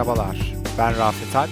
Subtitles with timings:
[0.00, 0.54] merhabalar.
[0.78, 1.50] Ben Rafet Alp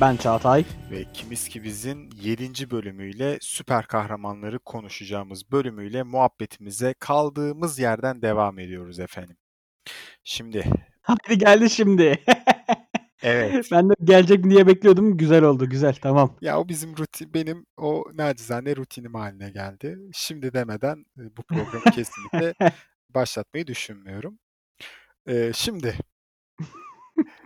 [0.00, 0.64] Ben Çağatay.
[0.90, 2.70] ve Kimiz ki bizin 7.
[2.70, 9.36] bölümüyle süper kahramanları konuşacağımız bölümüyle muhabbetimize kaldığımız yerden devam ediyoruz efendim.
[10.24, 10.64] Şimdi
[11.00, 12.24] Hadi geldi şimdi.
[13.22, 15.16] evet ben de gelecek diye bekliyordum.
[15.16, 15.68] Güzel oldu.
[15.68, 15.94] Güzel.
[16.02, 16.36] Tamam.
[16.40, 19.98] ya o bizim rutin benim o nacizane rutinim haline geldi.
[20.12, 22.54] Şimdi demeden e, bu programı kesinlikle
[23.10, 24.38] başlatmayı düşünmüyorum.
[25.28, 25.94] Ee, şimdi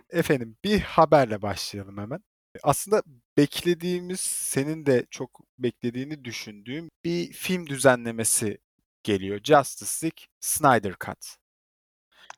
[0.09, 2.19] efendim bir haberle başlayalım hemen.
[2.63, 3.03] Aslında
[3.37, 8.57] beklediğimiz, senin de çok beklediğini düşündüğüm bir film düzenlemesi
[9.03, 9.39] geliyor.
[9.43, 11.35] Justice League Snyder Cut.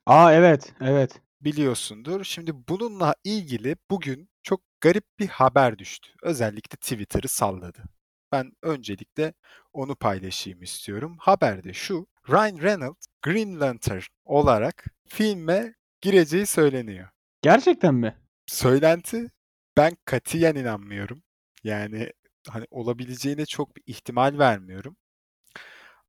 [0.06, 0.74] Aa evet.
[0.82, 1.22] Evet.
[1.42, 2.24] Biliyorsundur.
[2.24, 6.12] Şimdi bununla ilgili bugün çok garip bir haber düştü.
[6.24, 7.84] Özellikle Twitter'ı salladı.
[8.32, 9.34] Ben öncelikle
[9.74, 11.18] onu paylaşayım istiyorum.
[11.20, 12.08] Haber de şu.
[12.30, 17.10] Ryan Reynolds Green Lantern olarak filme gireceği söyleniyor.
[17.42, 18.16] Gerçekten mi?
[18.48, 19.32] Söylenti
[19.78, 21.24] ben katiyen inanmıyorum.
[21.64, 22.14] Yani
[22.50, 24.96] hani olabileceğine çok bir ihtimal vermiyorum.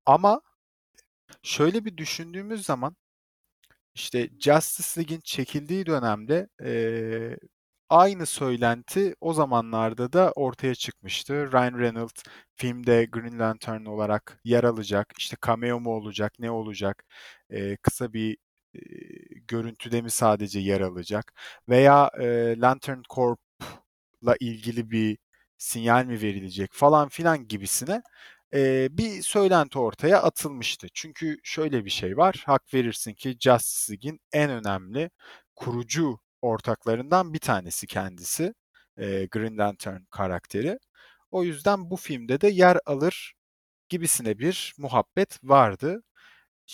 [0.07, 0.41] Ama
[1.43, 2.97] şöyle bir düşündüğümüz zaman
[3.95, 7.39] işte Justice League'in çekildiği dönemde eee,
[7.91, 11.53] aynı söylenti o zamanlarda da ortaya çıkmıştı.
[11.53, 12.23] Ryan Reynolds
[12.57, 15.13] filmde Green Lantern olarak yer alacak.
[15.19, 17.05] İşte cameo mu olacak, ne olacak?
[17.51, 18.37] Eee, kısa bir
[18.75, 21.33] eee, görüntüde mi sadece yer alacak?
[21.69, 25.19] Veya eee, Lantern Corp'la ilgili bir
[25.59, 28.03] sinyal mi verilecek falan filan gibisine
[28.55, 30.87] eee, bir söylenti ortaya atılmıştı.
[30.95, 35.11] Çünkü şöyle bir şey var, hak verirsin ki Justice League'in en önemli
[35.57, 38.55] kurucu ortaklarından bir tanesi kendisi,
[38.99, 40.79] eee, Green Lantern karakteri.
[41.31, 43.35] O yüzden bu filmde de yer alır
[43.89, 46.03] gibisine bir muhabbet vardı.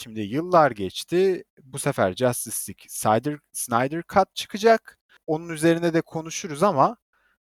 [0.02, 1.44] Şimdi yıllar geçti.
[1.62, 4.98] Bu sefer Justice League Snyder, Snyder Cut çıkacak.
[5.26, 6.96] Onun üzerine de konuşuruz ama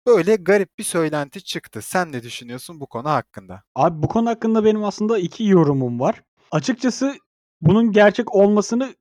[0.07, 1.81] böyle garip bir söylenti çıktı.
[1.81, 3.63] Sen ne düşünüyorsun bu konu hakkında?
[3.75, 6.24] Abi bu konu hakkında benim aslında iki yorumum var.
[6.52, 7.16] Açıkçası
[7.62, 8.96] bunun gerçek olmasını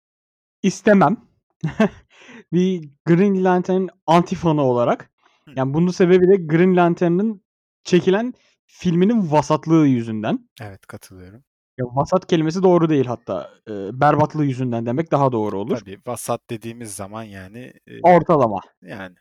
[0.62, 1.16] istemem.
[2.52, 5.10] bir Green Lantern antifanı olarak.
[5.56, 7.42] Yani bunun sebebi de Green Lantern'ın
[7.84, 8.34] çekilen
[8.66, 10.48] filminin vasatlığı yüzünden.
[10.60, 11.44] Evet katılıyorum.
[11.80, 13.50] Ya vasat kelimesi doğru değil hatta.
[13.68, 15.78] Ee, berbatlığı yüzünden demek daha doğru olur.
[15.78, 18.60] Tabii vasat dediğimiz zaman yani e, Ortalama.
[18.82, 19.14] yani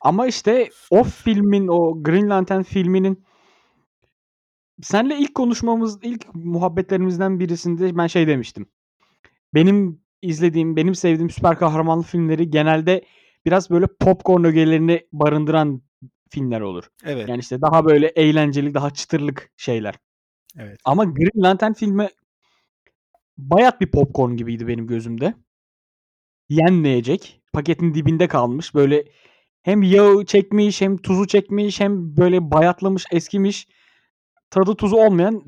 [0.00, 3.24] Ama işte o filmin, o Green Lantern filminin
[4.82, 8.66] senle ilk konuşmamız, ilk muhabbetlerimizden birisinde ben şey demiştim.
[9.54, 13.04] Benim izlediğim, benim sevdiğim süper kahramanlı filmleri genelde
[13.46, 15.82] biraz böyle popcorn ögelerini barındıran
[16.30, 16.84] filmler olur.
[17.04, 19.94] evet Yani işte daha böyle eğlenceli, daha çıtırlık şeyler.
[20.58, 22.08] Evet Ama Green Lantern filmi
[23.38, 25.34] bayat bir popcorn gibiydi benim gözümde.
[26.48, 27.40] Yenmeyecek.
[27.52, 28.74] Paketin dibinde kalmış.
[28.74, 29.04] Böyle
[29.62, 33.68] hem yağı çekmiş, hem tuzu çekmiş, hem böyle bayatlamış, eskimiş.
[34.50, 35.42] Tadı tuzu olmayan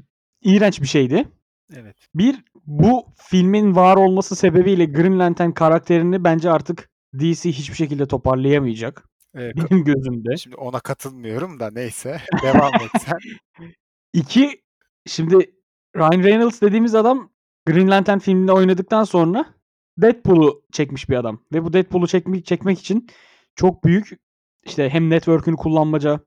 [0.45, 1.29] iğrenç bir şeydi.
[1.77, 1.97] evet.
[2.15, 9.09] Bir, bu filmin var olması sebebiyle Green Lantern karakterini bence artık DC hiçbir şekilde toparlayamayacak.
[9.35, 10.37] Ka- Benim gözümde.
[10.37, 13.19] Şimdi ona katılmıyorum da neyse devam et sen.
[14.13, 14.63] İki,
[15.07, 15.55] şimdi
[15.97, 17.33] Ryan Reynolds dediğimiz adam
[17.67, 19.55] Green Lantern filminde oynadıktan sonra
[19.99, 21.45] Deadpool'u çekmiş bir adam.
[21.53, 23.07] Ve bu Deadpool'u çekmek, çekmek için
[23.55, 24.21] çok büyük
[24.65, 26.21] işte hem network'ünü kullanmaca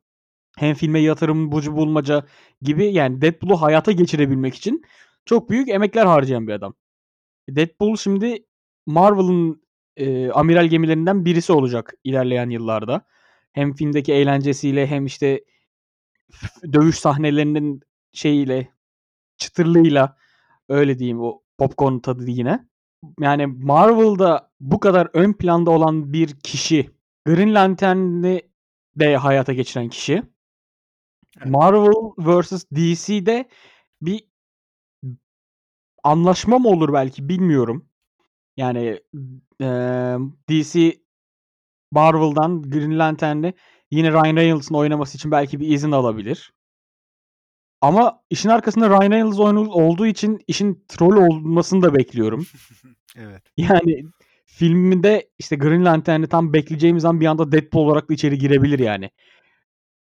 [0.57, 2.25] hem filme yatırım bucu bulmaca
[2.62, 4.83] gibi yani Deadpool'u hayata geçirebilmek için
[5.25, 6.73] çok büyük emekler harcayan bir adam.
[7.50, 8.45] Deadpool şimdi
[8.85, 9.63] Marvel'ın
[9.97, 13.06] e, amiral gemilerinden birisi olacak ilerleyen yıllarda.
[13.53, 15.44] Hem filmdeki eğlencesiyle hem işte
[16.73, 17.81] dövüş sahnelerinin
[18.13, 18.74] şeyiyle
[19.38, 20.18] çıtırlığıyla
[20.69, 22.68] öyle diyeyim o popcorn tadı yine.
[23.19, 26.91] Yani Marvel'da bu kadar ön planda olan bir kişi
[27.25, 28.42] Green Lantern'i
[28.95, 30.24] de hayata geçiren kişi.
[31.45, 32.65] Marvel vs.
[32.75, 33.50] DC'de
[34.01, 34.24] bir
[36.04, 37.89] anlaşma mı olur belki bilmiyorum.
[38.57, 39.00] Yani
[39.59, 40.18] eee,
[40.50, 40.98] DC
[41.92, 43.54] Marvel'dan Green Lantern'i
[43.92, 46.54] yine Ryan Reynolds'ın oynaması için belki bir izin alabilir.
[47.83, 52.45] Ama işin arkasında Ryan Reynolds oyunu olduğu için işin troll olmasını da bekliyorum.
[53.15, 53.44] Evet.
[53.57, 54.03] Yani
[54.45, 59.09] filminde işte Green Lantern'i tam bekleyeceğimiz an bir anda Deadpool olarak da içeri girebilir yani.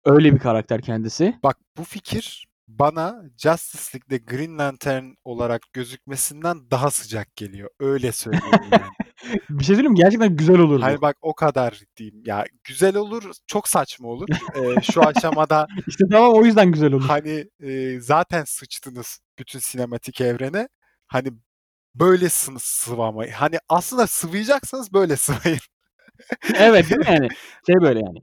[0.05, 1.39] Öyle bir karakter kendisi.
[1.43, 7.71] Bak bu fikir bana Justice League'de Green Lantern olarak gözükmesinden daha sıcak geliyor.
[7.81, 8.83] Öyle söyleyeyim yani.
[9.51, 9.99] Bir şey söyleyeyim mi?
[9.99, 10.83] Gerçekten güzel olurdu.
[10.83, 12.23] Hani bak o kadar diyeyim.
[12.27, 14.29] Ya güzel olur, çok saçma olur.
[14.55, 17.09] Ee, şu aşamada İşte tamam o yüzden güzel olur.
[17.09, 20.69] hani e, zaten sıçtınız bütün sinematik evrene.
[21.07, 21.29] Hani
[21.95, 23.33] böyle sı- sıvamayı.
[23.33, 25.59] Hani aslında sıvayacaksanız böyle sıvayın.
[26.55, 27.29] Evet, değil mi yani?
[27.67, 28.19] Şey böyle yani.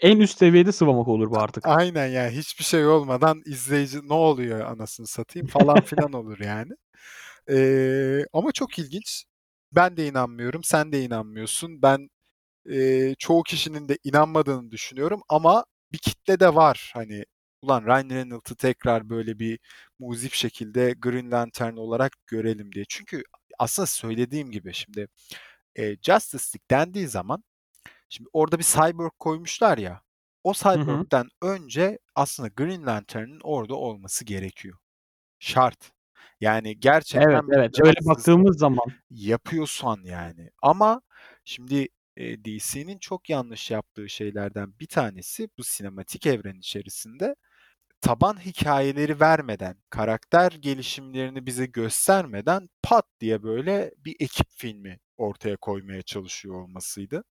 [0.00, 1.66] En üst seviyede sıvamak olur bu artık.
[1.66, 6.72] Aynen yani hiçbir şey olmadan izleyici ne oluyor anasını satayım falan filan olur yani.
[7.48, 9.24] Eee, ama çok ilginç.
[9.72, 11.82] Ben de inanmıyorum, sen de inanmıyorsun.
[11.82, 12.08] Ben
[12.66, 16.90] eee, çoğu kişinin de inanmadığını düşünüyorum ama bir kitle de var.
[16.94, 17.24] Hani
[17.62, 19.58] ulan Ryan Reynolds'ı tekrar böyle bir
[19.98, 22.84] muzip şekilde Green Lantern olarak görelim diye.
[22.88, 23.22] Çünkü
[23.58, 25.08] aslında söylediğim gibi şimdi
[25.76, 27.44] e, Justice League dendiği zaman
[28.08, 30.02] şimdi orada bir cyborg koymuşlar ya.
[30.44, 34.78] O cyborg'dan önce aslında Green Lantern'ın orada olması gerekiyor.
[35.40, 35.92] Şart.
[36.40, 37.74] Yani gerçekten Evet, evet.
[37.84, 38.86] Öyle baktığımız zaman.
[39.10, 40.50] yapıyorsan yani.
[40.62, 41.02] Ama
[41.44, 47.34] şimdi e, DC'nin çok yanlış yaptığı şeylerden bir tanesi bu sinematik evren içerisinde
[48.00, 56.02] taban hikayeleri vermeden, karakter gelişimlerini bize göstermeden pat diye böyle bir ekip filmi ortaya koymaya
[56.02, 57.24] çalışıyor olmasıydı.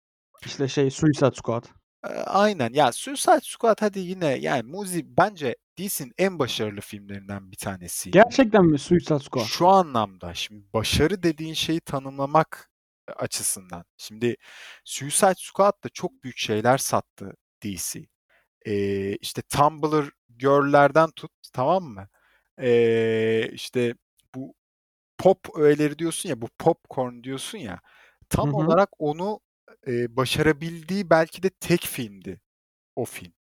[0.46, 1.66] İşte şey Suicide Squad.
[2.04, 2.74] Aynen.
[2.74, 8.18] Ya Suicide Squad hadi yine yani Muzi bence DC'nin en başarılı filmlerinden bir tanesiydi.
[8.18, 9.46] Gerçekten mi Suicide Squad?
[9.46, 12.72] Şu anlamda şimdi başarı dediğin şeyi tanımlamak
[13.16, 13.86] açısından.
[13.98, 14.36] Şimdi
[14.86, 17.34] Suicide Squad da çok büyük şeyler sattı
[17.64, 18.06] DC.
[18.66, 22.10] Eee, işte Tumblr Girl'lerden tut tamam mı?
[22.62, 23.96] Eee, işte
[24.36, 24.56] bu
[25.18, 27.82] pop öğeleri diyorsun ya, bu popcorn diyorsun ya.
[28.30, 28.54] Tam hı.
[28.54, 29.40] olarak onu
[29.88, 32.42] eee, başarabildiği belki de tek filmdi
[32.98, 33.34] o film.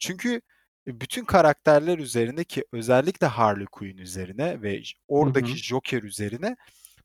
[0.00, 0.42] Çünkü
[0.86, 5.58] bütün karakterler üzerine ki özellikle Harley Quinn üzerine ve j Hı oradaki hı.
[5.58, 6.56] Joker üzerine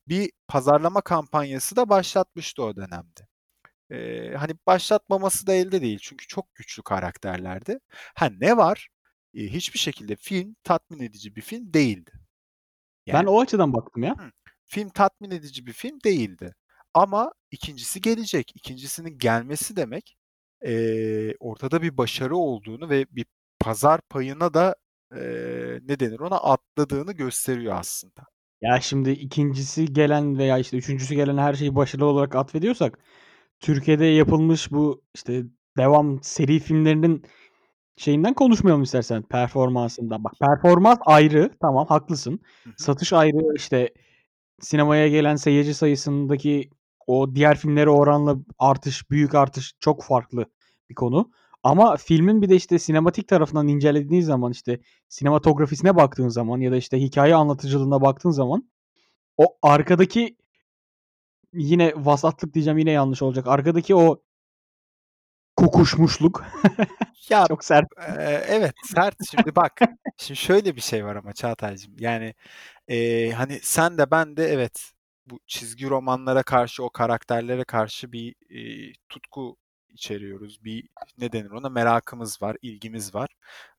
[0.07, 3.27] bir pazarlama kampanyası da başlatmıştı o dönemde.
[3.91, 7.79] Eee, hani başlatmaması da elde değil çünkü çok güçlü karakterlerdi.
[8.15, 8.89] Ha ne var?
[9.33, 12.11] Eee, hiçbir şekilde film tatmin edici bir film değildi.
[13.11, 14.15] Ben Yani o açıdan baktım ya.
[14.17, 14.31] Hıh.
[14.65, 16.55] Film tatmin edici bir film değildi.
[16.93, 18.51] Ama 2'ncisi gelecek.
[18.55, 20.15] 2'ncisinin gelmesi demek,
[20.65, 23.25] eee, ortada bir başarı olduğunu ve bir
[23.59, 24.75] pazar payına da,
[25.15, 28.21] eee, ne denir ona, atladığını gösteriyor aslında.
[28.61, 32.99] Ya şimdi 2'ncisi gelen veya işte 3'üncüsü gelen her şeyi başarılı olarak atfediyorsak
[33.59, 35.43] Türkiye'de yapılmış bu işte
[35.77, 37.23] devam seri filmlerinin
[37.97, 40.23] şeyinden konuşmayalım istersen, performansından.
[40.23, 42.41] Bak performans ayrı, tamam haklısın.
[42.77, 43.89] Satış ayrı, işte
[44.61, 46.71] sinemaya gelen seyirci sayısındaki
[47.11, 50.45] o diğer filmlere oranla artış, büyük artış çok farklı
[50.89, 51.31] bir konu.
[51.63, 54.79] Ama filmin bir de işte sinematik tarafından incelediğin zaman, işte
[55.09, 58.69] sinematografisine baktığın zaman ya da işte hikâye anlatıcılığına baktığın zaman
[59.37, 60.37] o arkadaki
[61.53, 63.47] yine vasatlık diyeceğim, yine yanlış olacak.
[63.47, 64.21] Arkadaki o
[65.55, 66.45] kokuşmuşluk
[67.29, 67.85] Ya, çok sert.
[67.99, 69.15] eee, evet, sert.
[69.31, 69.81] Şimdi bak,
[70.17, 72.33] şimdi şöyle bir şey var ama Çağatay'cığım, yani,
[72.87, 74.91] eee, hani sen de ben de evet,
[75.31, 79.57] bu çizgi romanlara karşı, o karakterlere karşı bir, eee, tutku
[79.89, 80.65] içeriyoruz.
[80.65, 83.29] Bir, ne denir ona, merakımız var, ilgimiz var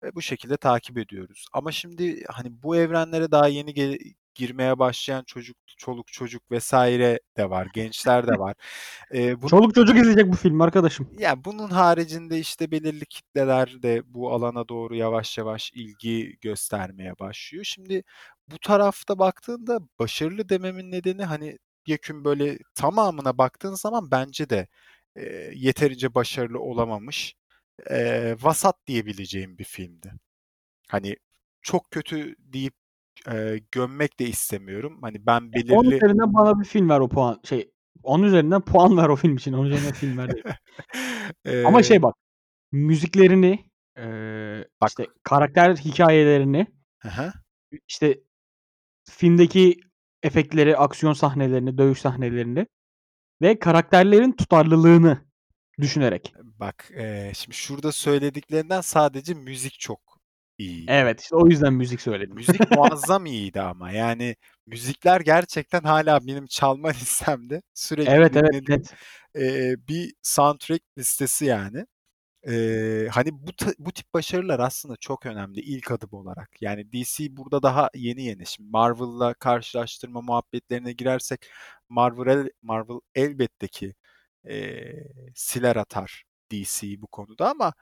[0.03, 1.47] ve bu şekilde takip ediyoruz.
[1.53, 3.99] Ama şimdi, hani, bu evrenlere daha yeni ge
[4.35, 6.73] girmeye başlayan çocuk, çoluk çocuk vs.
[6.73, 8.55] de var, gençler de var.
[9.13, 11.11] Eee, bunun Çoluk çocuk izleyecek bu filmi arkadaşım.
[11.19, 17.65] Ya, bunun haricinde, işte, belirli kitleler de bu alana doğru yavaş yavaş ilgi göstermeye başlıyor.
[17.65, 18.05] Şimdi
[18.53, 24.69] bu tarafta baktığında başarılı dememin nedeni, hani, yekün böyle tamamına baktığın zaman bence de,
[25.17, 27.35] eee, yeterince başarılı olamamış,
[27.91, 30.13] eee, vasat diyebileceğim bir filmdi.
[30.89, 31.17] Hani,
[31.63, 32.75] çok kötü deyip,
[33.29, 34.99] eee, gömmek de istemiyorum.
[35.03, 37.71] Hani, ben 10 belirli üzerinden bana bir film ver o puan şey
[38.03, 39.53] 10 üzerinden puan ver o film için.
[39.53, 40.31] 10 üzerinden film ver.
[41.63, 42.15] Ama şey bak,
[42.73, 46.67] müziklerini, eee, Bak işte karakter hikâyelerini,
[46.99, 47.33] Hı hı.
[47.89, 48.21] işte
[49.13, 49.81] filmdeki
[50.23, 52.67] efektleri, aksiyon sahnelerini, dövüş sahnelerini
[53.43, 55.19] ve karakterlerin tutarlılığını
[55.81, 56.35] düşünerek.
[56.43, 60.01] Bak, eee, şimdi şurada söylediklerinden sadece müzik çok
[60.59, 60.91] iyiydi.
[60.93, 62.35] Evet, işte o yüzden müzik söyledim.
[62.35, 63.91] Müzik muazzam iyiydi ama.
[63.93, 68.95] Yani müzikler gerçekten hâlâ benim çalma listemde sürekli Evet, evet, dinlediğim, net.
[69.37, 71.87] eee, bir soundtrack listesi yani.
[72.47, 76.63] Eee, hani bu ta bu tip başarılar aslında çok önemli ilk adım olarak.
[76.63, 78.47] Yani DC burada daha yeni yeni.
[78.47, 81.47] Şimdi Marvel'la karşılaştırma muhabbetlerine girersek
[81.89, 83.95] Marvel el Marvel elbette ki,
[84.45, 87.73] eee, siler atar DC'yi bu konuda ama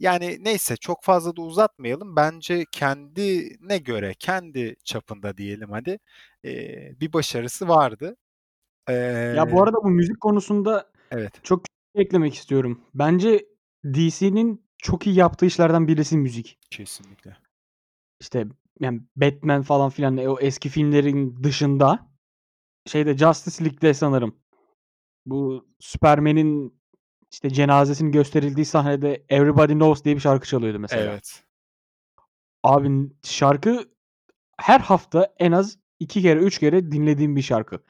[0.00, 2.16] yani neyse çok fazla da uzatmayalım.
[2.16, 5.98] Bence kendine göre, kendi çapında diyelim hadi,
[6.44, 8.16] eee, bir başarısı vardı.
[9.30, 11.42] Ya, bu Eee arada bu müzik konusunda Evet.
[11.42, 11.62] çok
[11.94, 12.80] eklemek istiyorum.
[12.94, 13.46] Bence
[13.94, 16.58] DC'nin çok iyi yaptığı işlerden birisi müzik.
[16.70, 17.36] Kesinlikle.
[18.20, 18.46] İşte,
[18.80, 22.08] yani Batman falan filan, eee, o eski filmlerin dışında
[22.86, 24.36] şeyde Justice League'de sanırım
[25.26, 26.80] bu Superman'in
[27.32, 31.12] işte cenazesinin gösterildiği sahnede Everybody Knows diye bir şarkı çalıyordu mesela.
[31.12, 31.44] Evet.
[32.62, 33.88] Abi şarkı
[34.58, 37.82] her hafta en az 2 kere 3 kere dinlediğim bir şarkı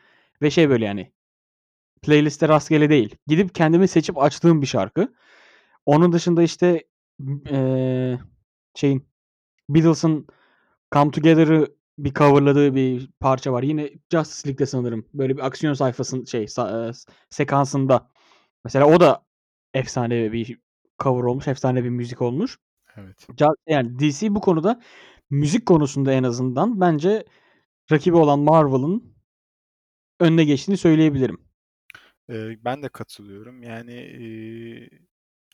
[0.43, 1.13] ve şey böyle yani
[2.03, 3.17] playlist'e rastgele değil.
[3.27, 5.15] Gidip kendimi seçip açtığım bir şarkı.
[5.87, 6.85] Onun dışında işte,
[7.19, 8.19] m eee,
[8.75, 9.09] şeyin
[9.71, 10.29] Beatles'ın
[10.95, 13.65] Come Together'ı bir cover'ladığı bir parça var.
[13.65, 15.07] Yine Justice League'de sanırım.
[15.15, 16.47] Böyle bir aksiyon sayfasın şey
[17.31, 18.11] sekansında.
[18.65, 19.25] Mesela o da
[19.75, 20.61] efsane bir
[21.03, 22.59] cover olmuş, efsane bir müzik olmuş.
[22.97, 23.27] Evet.
[23.69, 24.81] Yani DC bu konuda
[25.31, 27.25] müzik konusunda en azından bence
[27.93, 29.15] rakibi olan Marvel'ın
[30.21, 31.39] önüne geçtiğini söyleyebilirim.
[32.65, 33.63] Ben de katılıyorum.
[33.63, 33.93] Yani,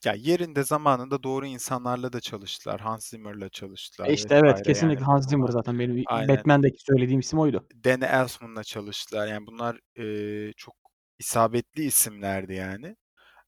[0.05, 2.81] ya yerinde zamanında doğru insanlarla da çalıştılar.
[2.81, 4.69] Hans Zimmer'la çalıştılar E, işte evet, vs.
[4.69, 6.29] yani kesinlikle Hans Zimmer zaten benim Aynen.
[6.29, 7.69] Batman'deki söylediğim isim oydu.
[7.85, 9.27] Danny Elfman'la çalıştılar.
[9.29, 10.75] Yani bunlar, eee, çok
[11.19, 12.97] isabetli isimlerdi yani.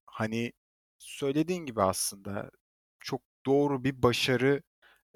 [0.06, 0.52] Hani,
[0.98, 2.50] söylediğin gibi aslında
[3.00, 4.62] çok doğru bir başarı,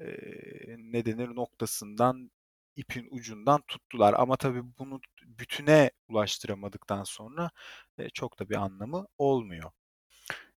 [0.01, 2.31] eee, ne denir, noktasından,
[2.77, 7.51] ipin ucundan tuttular ama tabii bunu bütüne ulaştıramadıktan sonra,
[7.99, 9.73] eee, çok da bir anlamı olmuyor.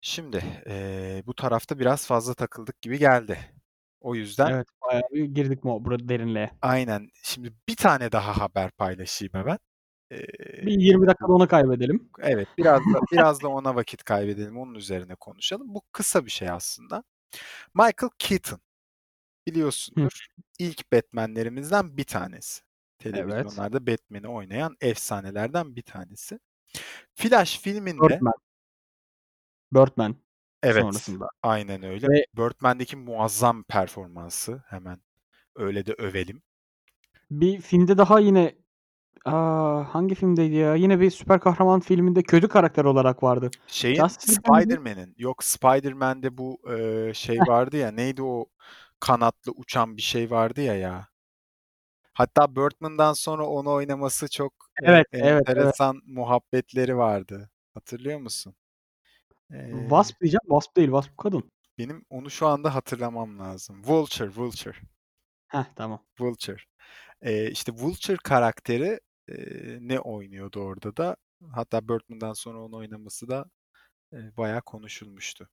[0.01, 3.39] Şimdi, eee, bu tarafta biraz fazla takıldık gibi geldi.
[4.01, 6.51] O yüzden Evet, bayağı bir girdik mo bura derinliğe.
[6.63, 7.11] Aynen.
[7.23, 9.59] Şimdi bir tane daha haber paylaşayım hemen.
[10.11, 10.27] Eee,
[10.63, 12.11] Bir 20 yine dakika da ona kaybedelim.
[12.21, 15.75] Evet, biraz da biraz da ona vakit kaybedelim, onun üzerine konuşalım.
[15.75, 17.05] Bu kısa bir şey aslında.
[17.75, 18.61] Michael Keaton,
[19.97, 20.09] Hı.
[20.09, 20.27] biliyorsundur,
[20.61, 22.63] ilk Batman'lerimizden bir tanesi.
[23.13, 23.61] Evet.
[23.61, 26.41] Televizyonlarda Batman'i oynayan efsanelerden bir tanesi.
[27.17, 28.33] Flash filminde Birdman.
[29.73, 30.17] Birdman
[30.63, 32.07] Evet, sonrasında aynen öyle.
[32.09, 35.01] ve Birdman'deki muazzam performansı, hemen
[35.57, 36.43] öyle de övelim.
[37.31, 38.55] Bir filmde daha yine,
[39.25, 40.75] aaa, hangi filmdeydi ya?
[40.77, 43.53] Yine bir süper kahraman filminde kötü karakter olarak vardı.
[43.67, 44.17] Şeyin?
[44.19, 48.47] Spider-Man'in, yok Spider-Man'de bu, eee, şey vardı ya, neydi o
[49.01, 51.09] kanatlı uçan bir şey vardı ya ya.
[52.15, 55.75] Hatta Birdman'dan sonra onu oynaması çok, Evet, evet, evet.
[55.77, 57.51] enteresan muhabbetleri vardı.
[57.75, 58.55] Hatırlıyor musun?
[59.51, 61.51] Eee Wasp diyeceğim, Wasp değil, Wasp kadın.
[61.79, 63.85] Benim onu şu anda hatırlamam lazım.
[63.85, 64.77] Vulture, Vulture.
[65.49, 66.05] Heh, tamam.
[66.21, 66.63] Vulture.
[67.25, 71.17] Eee, işte Vulture karakteri, eee, ni oynuyordu orada da.
[71.53, 73.45] Hatta Birdman'dan sonra onu oynaması da,
[74.13, 75.49] eee, bayağı konuşulmuştu.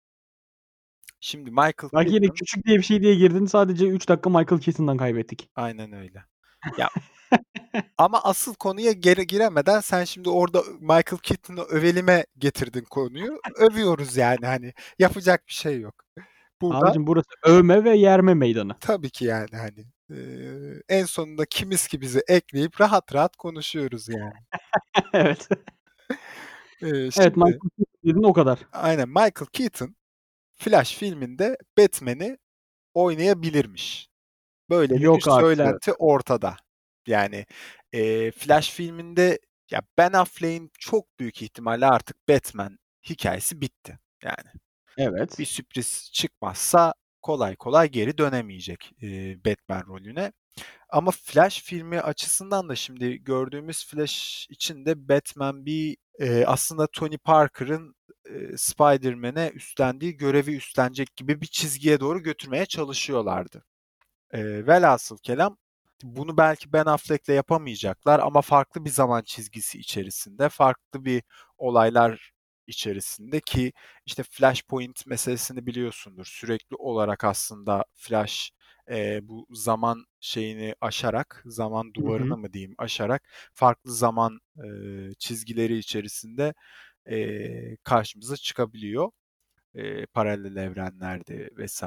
[1.20, 3.46] Şimdi Michael Bak yine Keaton küçük diye bir şey diye girdin.
[3.46, 5.50] Sadece 3 dakika Michael Keaton'dan kaybettik.
[5.56, 6.24] Aynen öyle.
[6.77, 6.89] Ya
[7.98, 13.40] ama asıl konuya geri giremeden sen şimdi orada Michael Keaton'ı övelime getirdin konuyu.
[13.56, 15.96] Övüyoruz yani hani yapacak bir şey yok.
[16.62, 18.76] Burada Abicim burası övme ve yerme meydanı.
[18.80, 24.34] Tabii ki yani hani, eee, en sonunda Kimiski'mizi ekleyip rahat rahat konuşuyoruz yani.
[25.14, 25.50] Evet.
[26.82, 28.60] Eee, Evet, Michael şimdi Keaton dedin o kadar.
[28.72, 29.96] Aynen, Michael Keaton,
[30.56, 32.38] Flash filminde Batman'i
[32.94, 34.10] oynayabilirmiş.
[34.70, 35.96] Böyle bir Yok söylenti artık.
[36.02, 36.56] ortada.
[37.08, 37.46] Yani,
[37.94, 39.40] eee, Flash filminde
[39.72, 44.00] ya Ben Affleck'in çok büyük ihtimalle artık Batman hikâyesi bitti.
[44.24, 44.50] Yani
[44.98, 45.40] Evet.
[45.40, 50.34] bir sürpriz çıkmazsa kolay kolay geri dönemeyecek, eee, Batman rolüne.
[50.90, 57.18] Ama Flash filmi açısından da şimdi gördüğümüz Flash için de Batman bir, eee, aslında Tony
[57.18, 57.96] Parker'ın,
[58.30, 63.66] eee, Spider-Man'e üstlendiği görevi üstlenecek gibi bir çizgiye doğru götürmeye çalışıyorlardı.
[64.34, 65.58] Eee, velhasıl kelam
[66.04, 71.24] bunu belki Ben Affleck'le yapamayacaklar ama farklı bir zaman çizgisi içerisinde, farklı bir
[71.58, 72.32] olaylar
[72.68, 73.74] içerisinde ki
[74.06, 76.25] işte Flashpoint meselesini biliyorsundur.
[76.25, 78.51] Sürekli olarak aslında Flash,
[78.89, 83.24] eee, bu zaman şeyini aşarak, zaman duvarını mı diyeyim, aşarak
[83.54, 86.54] farklı zaman, eee, çizgileri içerisinde,
[87.10, 89.12] eee, karşımıza çıkabiliyor,
[89.75, 91.84] eee, paralel evrenlerde vs.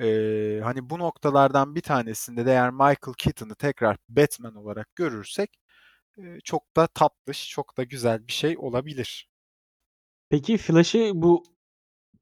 [0.00, 5.50] Eee, hani bu noktalardan bir tanesinde de eğer Michael Keaton'ı tekrar Batman olarak görürsek,
[6.18, 9.30] eee, çok da tatlış, çok da güzel bir şey olabilir.
[10.30, 11.44] Peki Flash'ı bu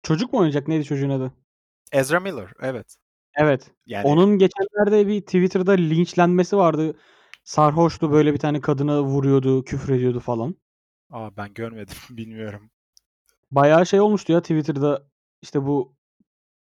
[0.03, 0.69] çocuk mu oynayacak?
[0.69, 1.33] Neydi çocuğun adı?
[1.93, 2.97] Ezra Miller, evet.
[3.35, 3.71] Evet.
[3.87, 6.97] Yani Onun geçenlerde bir Twitter'da linçlenmesi vardı.
[7.45, 10.55] Sarhoştu, böyle bir tane kadına vuruyordu, küfrediyordu falan.
[11.11, 12.71] A, ben görmedim, bilmiyorum.
[13.51, 15.09] Bayağı şey olmuştu ya Twitter'da,
[15.43, 15.97] işte bu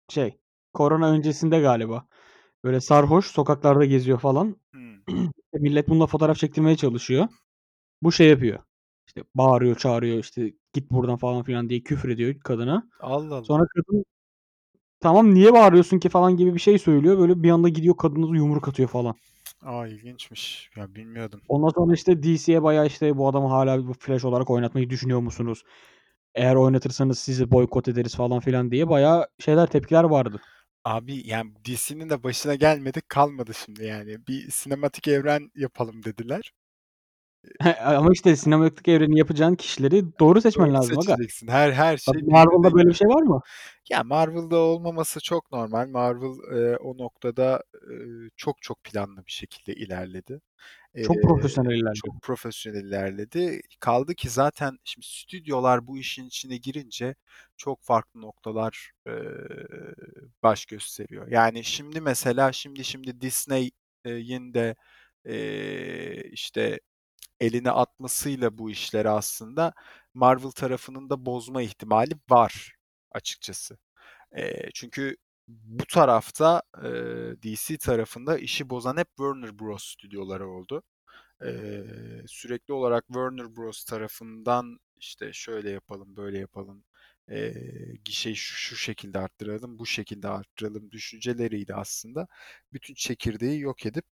[0.10, 0.39] şey,
[0.74, 2.06] korona öncesinde galiba.
[2.63, 4.56] Böyle sarhoş, sokaklarda geziyor falan.
[4.74, 5.03] Hımm.
[5.53, 7.27] Millet bununla fotoğraf çektirmeye çalışıyor.
[8.03, 8.60] Bu şey yapıyor,
[9.08, 12.89] işte bağırıyor, çağırıyor, işte "Git buradan." falan filan diye küfrediyor kadına.
[13.01, 13.44] Allah Allah.
[13.44, 14.06] Sonra kadın,
[15.01, 17.20] "Tamam, niye bağırıyorsun ki?" falan gibi bir şey söylüyor.
[17.20, 19.15] Böyle bir anda gidiyor kadına yumruk atıyor falan.
[19.62, 20.70] A, ilginçmiş.
[20.77, 21.42] Ya bilmiyordum.
[21.50, 25.63] Ondan sonra işte DC'ye bayağı işte "Bu adamı hâlâ bu Flash olarak oynatmayı düşünüyor musunuz?"
[26.36, 30.42] eğer oynatırsanız sizi boykot ederiz falan filan diye bayağı şeyler tepkiler vardı.
[30.86, 34.28] Abi yani DC'nin de başına gelmedi kalmadı şimdi yani.
[34.28, 36.54] Bir sinematik evren yapalım dediler.
[37.84, 41.02] Ama işte sinematik evreni yapacağın kişileri doğru seçmen Doğru lazım aga.
[41.02, 41.48] seçeceksin.
[41.48, 43.42] Her her şey Bak Marvel'da böyle bir şey var mı?
[43.90, 45.88] Ya Marvel'da olmaması çok normal.
[45.88, 47.94] Marvel e, o noktada e,
[48.38, 50.42] çok çok planlı bir şekilde ilerledi.
[51.02, 52.00] Çok E, profesyonel ilerledi.
[52.06, 53.62] çok profesyonel ilerledi.
[53.80, 57.16] Kaldı ki zaten şimdi stüdyolar bu işin içine girince
[57.58, 59.12] çok farklı noktalar e,
[60.44, 61.28] baş gösteriyor.
[61.28, 64.76] Yani şimdi mesela şimdi şimdi Disney'in de
[65.26, 66.80] e, işte
[67.40, 69.74] eline atmasıyla bu işleri aslında
[70.14, 72.76] Marvel tarafının da bozma ihtimali var
[73.12, 73.78] açıkçası.
[74.38, 76.90] E, çünkü bu tarafta e,
[77.44, 79.84] DC tarafında işi bozan hep Warner Bros.
[79.84, 80.84] stüdyoları oldu.
[81.46, 81.84] E,
[82.28, 83.86] sürekli olarak Warner Bros.
[83.86, 86.84] tarafından işte şöyle yapalım, böyle yapalım,
[87.32, 87.54] e,
[88.06, 92.28] gişeyi şu, şu şekilde arttıralım, bu şekilde arttıralım düşünceleriydi aslında.
[92.74, 94.06] Bütün çekirdeği yok edip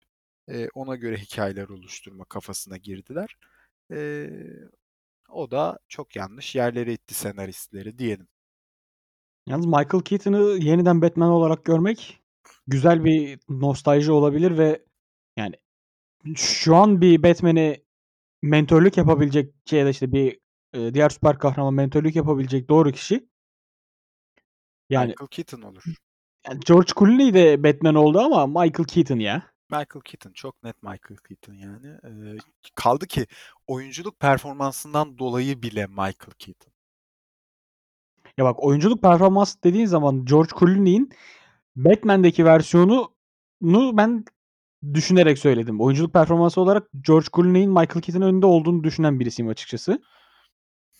[0.49, 3.37] e, ona göre hikayeler oluşturma kafasına girdiler.
[3.93, 4.31] E,
[5.29, 8.29] o da çok yanlış yerlere itti senaristleri diyelim.
[9.49, 12.21] Yalnız Michael Keaton'ı yeniden Batman olarak görmek
[12.67, 14.85] güzel bir nostalji olabilir ve
[15.37, 15.55] yani
[16.37, 17.83] şu an bir Batman'e
[18.43, 20.39] mentörlük yapabilecek şey ya da işte bir
[20.73, 23.29] e, diğer süper kahraman mentörlük yapabilecek doğru kişi.
[24.91, 25.85] Yani, Michael Keaton olur.
[26.47, 29.43] yani George Clooney de Batman oldu ama Michael Keaton ya.
[29.71, 31.87] Michael Keaton çok net Michael Keaton yani.
[31.87, 32.39] Ee,
[32.75, 33.27] kaldı ki
[33.67, 36.78] oyunculuk performansından dolayı bile Michael Keaton.
[38.39, 41.13] Ya bak oyunculuk performansı dediğin zaman George Clooney'in
[41.77, 44.25] Batman'deki versiyonunu ben
[44.95, 45.81] düşünerek söyledim.
[45.81, 50.03] Oyunculuk performansı olarak George Clooney'in Michael Keaton'ın önünde olduğunu düşünen birisiyim açıkçası.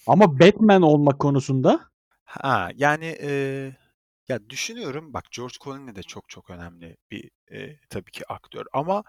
[0.07, 1.81] Ama Batman olmak konusunda
[2.25, 3.31] Ha yani e,
[4.29, 9.05] ya düşünüyorum bak George Clooney de çok çok önemli bir e, tabii ki aktör ama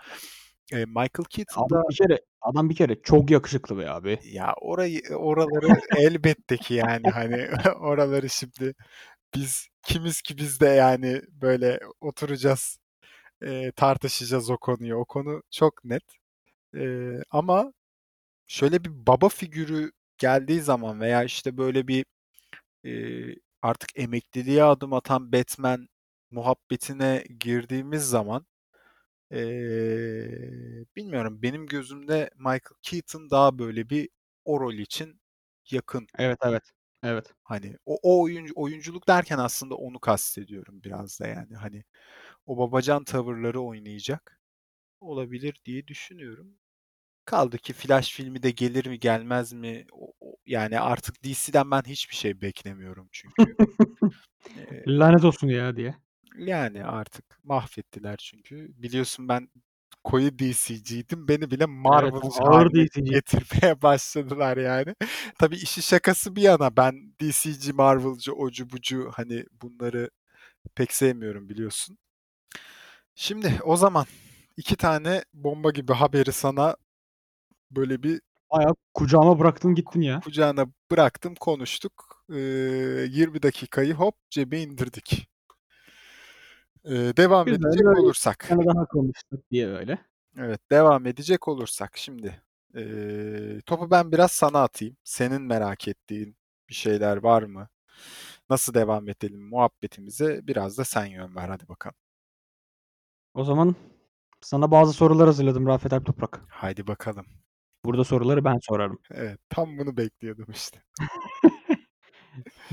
[0.73, 4.19] e, Michael Keaton da bir kere adam bir kere çok yakışıklı be abi.
[4.23, 7.49] ya orayı oraları elbette ki yani hani
[7.79, 8.73] oraları şimdi
[9.35, 12.79] biz kimiz ki biz de yani böyle oturacağız
[13.43, 14.95] e, tartışacağız o konuyu.
[14.95, 16.03] O konu çok net.
[16.75, 16.81] E,
[17.31, 17.73] ama
[18.47, 22.05] şöyle bir baba figürü geldiği zaman veya işte böyle bir
[22.85, 22.91] e,
[23.61, 25.89] artık emekliliğe adım atan Batman
[26.31, 28.45] muhabbetine girdiğimiz zaman
[29.31, 29.37] e,
[30.95, 34.09] bilmiyorum benim gözümde Michael Keaton daha böyle bir
[34.45, 35.21] o rol için
[35.71, 36.07] yakın.
[36.17, 36.63] Evet evet.
[37.03, 37.33] Evet.
[37.43, 41.55] Hani o, o oyuncu, oyunculuk derken aslında onu kastediyorum biraz da yani.
[41.55, 41.83] Hani
[42.47, 44.41] o babacan tavırları oynayacak
[45.01, 46.55] olabilir diye düşünüyorum.
[47.25, 49.85] Kaldı ki Flash filmi de gelir mi gelmez mi?
[49.93, 53.57] O, o- yani artık DC'den ben hiçbir şey beklemiyorum çünkü.
[54.57, 55.95] Ee, Lanet olsun ya diye.
[56.37, 58.81] Yani artık mahvettiler çünkü.
[58.81, 59.49] Biliyorsun ben
[60.03, 61.27] koyu DC'ciydim.
[61.27, 63.03] Beni bile Marvel'cı ağır haline DC'ci.
[63.03, 64.95] getirmeye başladılar yani.
[65.39, 70.09] Tabii işi şakası bir yana ben DC'ci, Marvel'cı, ocu bucu hani bunları
[70.75, 71.97] pek sevmiyorum biliyorsun.
[73.15, 74.05] Şimdi o zaman
[74.57, 76.75] iki tane bomba gibi haberi sana
[77.71, 80.19] böyle bir Bayağı kucağıma bıraktın gittin ya.
[80.19, 82.25] kucağına bıraktım, konuştuk.
[82.33, 82.35] Ee,
[83.09, 85.29] 20 dakikayı hop cebe indirdik.
[86.85, 88.39] Ee, devam Güzel edecek böyle bir olursak.
[88.49, 89.97] tane daha konuştuk diye böyle.
[90.37, 92.41] Evet, devam edecek olursak şimdi.
[92.75, 94.97] ee, topu ben biraz sana atayım.
[95.03, 96.37] Senin merak ettiğin
[96.69, 97.69] bir şeyler var mı?
[98.49, 100.47] Nasıl devam edelim muhabbetimize?
[100.47, 101.95] Biraz da sen yön ver hadi bakalım.
[103.33, 103.75] O zaman
[104.41, 106.41] sana bazı sorular hazırladım Rafet Alp Toprak.
[106.49, 107.25] Haydi bakalım.
[107.85, 108.99] Burada soruları ben sorarım.
[109.11, 110.83] Evet, tam bunu bekliyordum işte.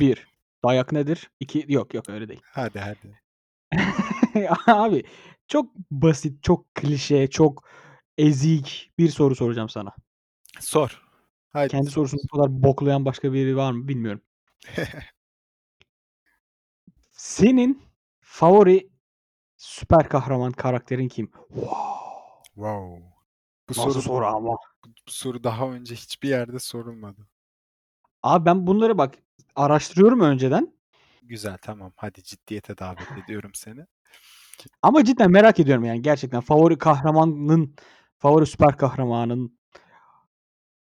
[0.01, 0.27] 1.
[0.65, 1.31] Dayak nedir?
[1.41, 1.65] 2.
[1.69, 2.43] Yok yok öyle değil.
[2.45, 3.21] Hadi hadi.
[4.67, 5.03] Abi
[5.49, 7.65] çok basit, çok klişe, çok
[8.19, 9.93] ezik bir soru soracağım sana.
[10.61, 11.03] Sor.
[11.53, 11.93] Haydi Kendi sor.
[11.93, 14.21] sorusunu bu kadar boklayan başka biri var mı bilmiyorum.
[17.13, 17.83] Senin
[18.21, 18.91] favori
[19.57, 21.31] süper kahraman karakterin kim?
[21.49, 21.71] Wow.
[22.55, 23.03] Wow.
[23.69, 24.57] Bu Nasıl soru soru ama?
[25.07, 27.27] bu soru daha önce hiçbir yerde sorulmadı.
[28.23, 29.15] Abi ben bunları bak
[29.57, 30.76] araştırıyorum önceden.
[31.29, 31.93] Güzel tamam.
[31.97, 33.87] Hadi ciddiyete davet ediyorum seni.
[34.83, 37.77] Ama cidden merak ediyorum yani gerçekten favori kahramanın,
[38.19, 39.59] favori süper kahramanın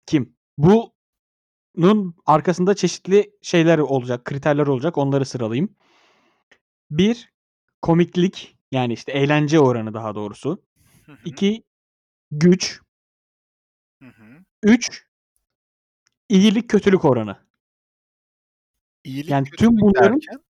[0.06, 0.36] kim?
[0.58, 4.98] Bunun arkasında çeşitli şeyler olacak, kriterler olacak.
[4.98, 5.76] Onları sıralayayım.
[6.92, 7.34] Bir,
[7.82, 10.64] komiklik yani işte eğlence oranı daha doğrusu.
[11.06, 11.64] Hı hı, İki,
[12.32, 12.82] güç.
[14.02, 14.46] hı hı.
[14.64, 15.06] Üç,
[16.30, 17.45] iyilik kötülük oranı.
[19.06, 20.44] İyilik Yani tüm bunların derken?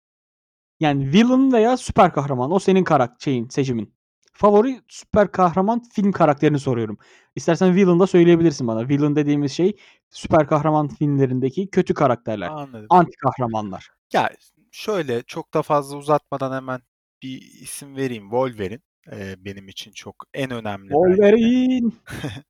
[0.80, 2.52] yani villain veya süper kahraman.
[2.52, 3.96] O senin karak şeyin, seçimin.
[4.34, 6.98] Favori süper kahraman film karakterini soruyorum.
[7.36, 8.90] İstersen villain da söyleyebilirsin bana.
[8.90, 9.78] Villain dediğimiz şey
[10.10, 12.48] süper kahraman filmlerindeki kötü karakterler.
[12.48, 12.88] Anladım.
[12.90, 13.90] Anti kahramanlar.
[14.14, 14.30] Ya
[14.72, 16.82] şöyle çok da fazla uzatmadan hemen
[17.24, 18.24] bir isim vereyim.
[18.24, 18.80] Wolverine
[19.12, 20.90] eee, benim için çok en önemli.
[20.90, 21.92] Wolverine.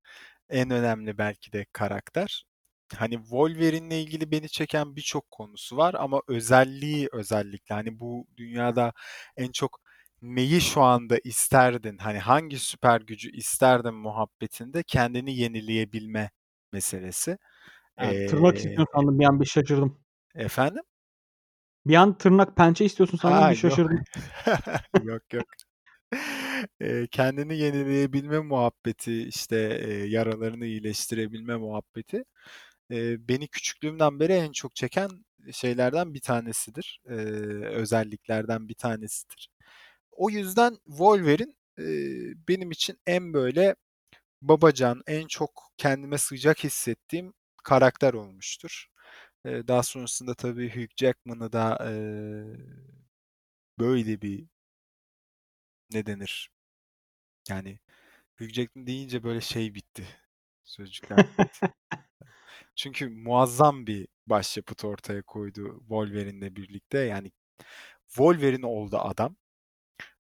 [0.49, 2.45] En önemli belki de karakter.
[2.95, 8.93] Hani Wolverine'le ilgili beni çeken birçok konusu var ama özelliği özellikle hani bu dünyada
[9.37, 9.81] en çok
[10.21, 11.97] neyi şu anda isterdin?
[11.97, 16.31] Hani hangi süper gücü isterdin muhabbetinde kendini yenileyebilme
[16.73, 17.37] meselesi.
[17.97, 19.99] Ha, tırnak Eee istiyorsun sandım bir an bir şaşırdım.
[20.35, 20.83] Efendim?
[21.85, 24.03] Bir an tırnak pençe istiyorsun sandım Ha, bir şaşırdım.
[25.03, 25.45] Yok, yok.
[27.11, 29.57] Kendini yenileyebilme muhabbeti, işte,
[30.07, 32.23] yaralarını iyileştirebilme muhabbeti,
[32.89, 35.09] eee, beni küçüklüğümden beri en çok çeken
[35.53, 37.01] şeylerden bir tanesidir.
[37.09, 37.15] Eee,
[37.65, 39.49] özelliklerden bir tanesidir.
[40.11, 43.75] O yüzden Wolverine, eee, benim için en böyle
[44.41, 48.87] babacan, en çok kendime sıcak hissettiğim karakter olmuştur.
[49.45, 52.57] Eee, daha sonrasında tabii Hugh Jackman'ı da, eee,
[53.79, 54.47] böyle bir
[55.93, 56.49] ne denir?
[57.49, 57.79] Yani
[58.39, 60.07] Hugh Jackman deyince böyle şey bitti.
[60.63, 61.51] Sözcükler bitti.
[62.75, 66.99] Çünkü muazzam bir başyapıt ortaya koydu Wolverine'le birlikte.
[66.99, 67.31] Yani
[68.07, 69.35] Wolverine oldu adam.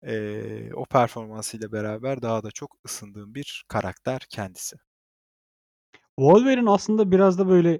[0.03, 4.77] Eee, o performansıyla beraber daha da çok ısındığım bir karakter kendisi.
[6.19, 7.79] Wolverine aslında biraz da böyle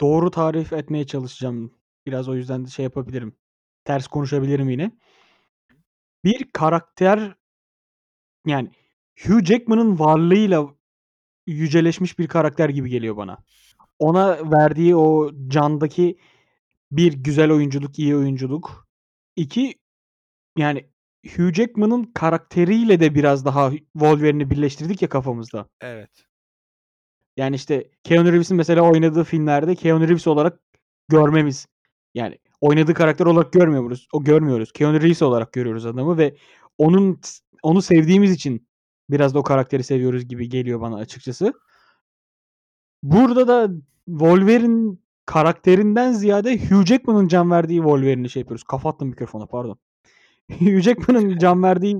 [0.00, 1.74] doğru tarif etmeye çalışacağım.
[2.06, 3.36] Biraz o yüzden de şey yapabilirim.
[3.84, 4.92] Ters konuşabilirim yine.
[6.24, 7.34] Bir karakter
[8.46, 8.70] yani
[9.26, 10.68] Hugh Jackman'ın varlığıyla
[11.52, 13.38] yüceleşmiş bir karakter gibi geliyor bana.
[13.98, 16.18] Ona verdiği o candaki
[16.92, 18.88] bir güzel oyunculuk, iyi oyunculuk.
[19.36, 19.74] 2
[20.58, 20.86] yani
[21.36, 25.68] Hugh Jackman'ın karakteriyle de biraz daha Wolverine'i birleştirdik ya kafamızda.
[25.80, 26.10] Evet.
[27.36, 30.60] Yani işte Keanu Reeves'in mesela oynadığı filmlerde Keanu Reeves olarak
[31.08, 31.66] görmemiz.
[32.14, 34.08] Yani oynadığı karakter olarak görmüyoruz.
[34.12, 34.72] O görmüyoruz.
[34.72, 36.36] Keanu Reeves olarak görüyoruz adamı ve
[36.78, 37.20] onun
[37.62, 38.68] onu sevdiğimiz için
[39.12, 41.52] biraz da o karakteri seviyoruz gibi geliyor bana açıkçası.
[43.02, 43.70] Burada da
[44.06, 44.96] Wolverine
[45.26, 48.64] karakterinden ziyade Hugh Jackman'ın can verdiği Wolverine'i şey yapıyoruz.
[48.64, 49.78] Kafa attım mikrofona pardon.
[50.58, 51.96] Hugh Jackman'ın can verdiği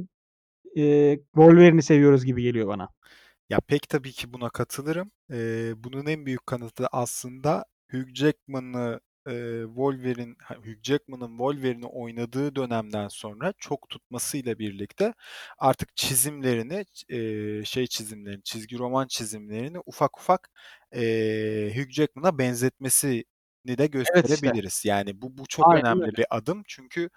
[0.75, 2.89] eee, Wolverine'i seviyoruz gibi geliyor bana.
[3.51, 5.11] Ya pek tabii ki buna katılırım.
[5.31, 12.57] Eee, bunun en büyük kanıtı aslında Hugh Jackman'ı eee, Wolverine, ha, Hugh Jackman'ın Wolverine'i oynadığı
[12.57, 15.15] dönemden sonra çok tutmasıyla birlikte
[15.59, 20.51] artık çizimlerini, eee, şey çizimlerini, çizgi roman çizimlerini ufak ufak
[20.95, 23.25] eee, Hugh Jackman'a benzetmesini
[23.69, 24.51] de Evet işte.
[24.51, 24.83] gösterebiliriz.
[24.87, 26.17] Yani bu bu çok Aynen önemli öyle.
[26.17, 27.11] bir adım çünkü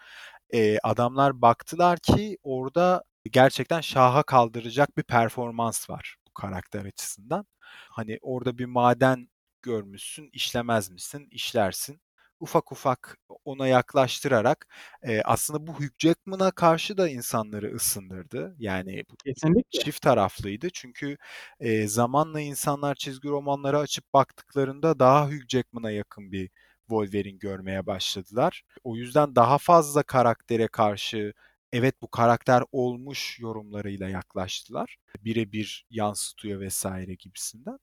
[0.53, 7.45] eee, adamlar baktılar ki orada gerçekten şaha kaldıracak bir performans var bu karakter açısından.
[7.91, 9.27] Hani orada bir maden
[9.63, 11.27] görmüşsün, işlemez misin?
[11.31, 12.01] İşlersin.
[12.39, 14.67] Ufak ufak ona yaklaştırarak
[15.03, 18.55] eee, aslında bu Hugh Jackman'a karşı da insanları ısındırdı.
[18.59, 19.83] Yani bu Kesinlikle.
[19.83, 20.69] çift taraflıydı.
[20.73, 21.17] Çünkü
[21.59, 26.49] eee, zamanla insanlar çizgi romanları açıp baktıklarında daha Hugh Jackman'a yakın bir
[26.89, 28.63] Wolverine görmeye başladılar.
[28.83, 31.33] O yüzden daha fazla karaktere karşı
[31.73, 34.97] evet bu karakter olmuş yorumlarıyla yaklaştılar.
[35.19, 37.79] Birebir yansıtıyor vesaire gibisinden.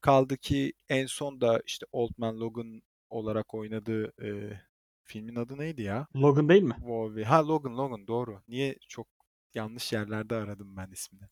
[0.00, 4.60] Kaldı ki en son da işte Old Man Logan olarak oynadığı eee,
[5.04, 6.06] filmin adı neydi ya?
[6.16, 6.74] Logan değil mi?
[6.78, 7.28] Wolverine.
[7.28, 8.42] Ha Logan Logan doğru.
[8.48, 9.06] Niye çok
[9.54, 11.22] yanlış yerlerde aradım ben ismini.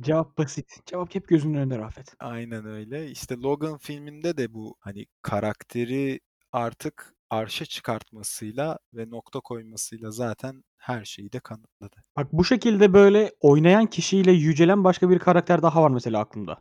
[0.00, 0.86] Cevap basit.
[0.86, 2.14] Cevap hep gözünün önünde Rafet.
[2.18, 3.10] Aynen öyle.
[3.10, 6.20] İşte Logan filminde de bu hani karakteri
[6.52, 11.96] artık arşa çıkartmasıyla ve nokta koymasıyla zaten her şeyi de kanıtladı.
[12.16, 16.58] Bak bu şekilde böyle oynayan kişiyle yücelen başka bir karakter daha var mesela aklımda.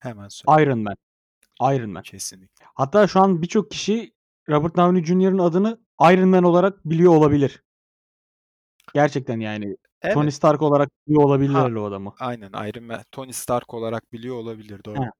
[0.00, 0.62] Hemen söyle.
[0.62, 0.96] Iron Man.
[1.62, 2.02] Iron Man.
[2.02, 2.66] Kesinlikle.
[2.74, 4.12] Hatta şu an birçok kişi
[4.48, 7.62] Robert Downey Jr.'ın adını Iron Man olarak biliyor olabilir.
[8.94, 10.14] Gerçekten yani Evet.
[10.14, 12.14] Tony Stark olarak biliyor Ha, olabilirler o adamı.
[12.20, 15.02] aynen Iron Man, Tony Stark olarak biliyor olabilir doğru.
[15.02, 15.10] He.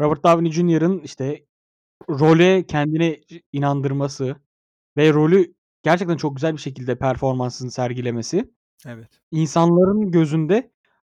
[0.00, 1.44] Robert Downey Jr.'ın işte
[2.08, 3.20] role kendini
[3.52, 4.36] inandırması
[4.96, 8.50] ve rolü gerçekten çok güzel bir şekilde performansını sergilemesi
[8.86, 9.20] Evet.
[9.30, 10.72] insanların gözünde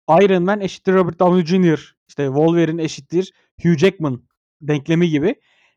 [0.10, 1.94] Iron Man eşittir Robert Downey Jr.
[2.08, 4.24] işte Wolverine eşittir Hugh Jackman
[4.62, 5.36] denklemi gibi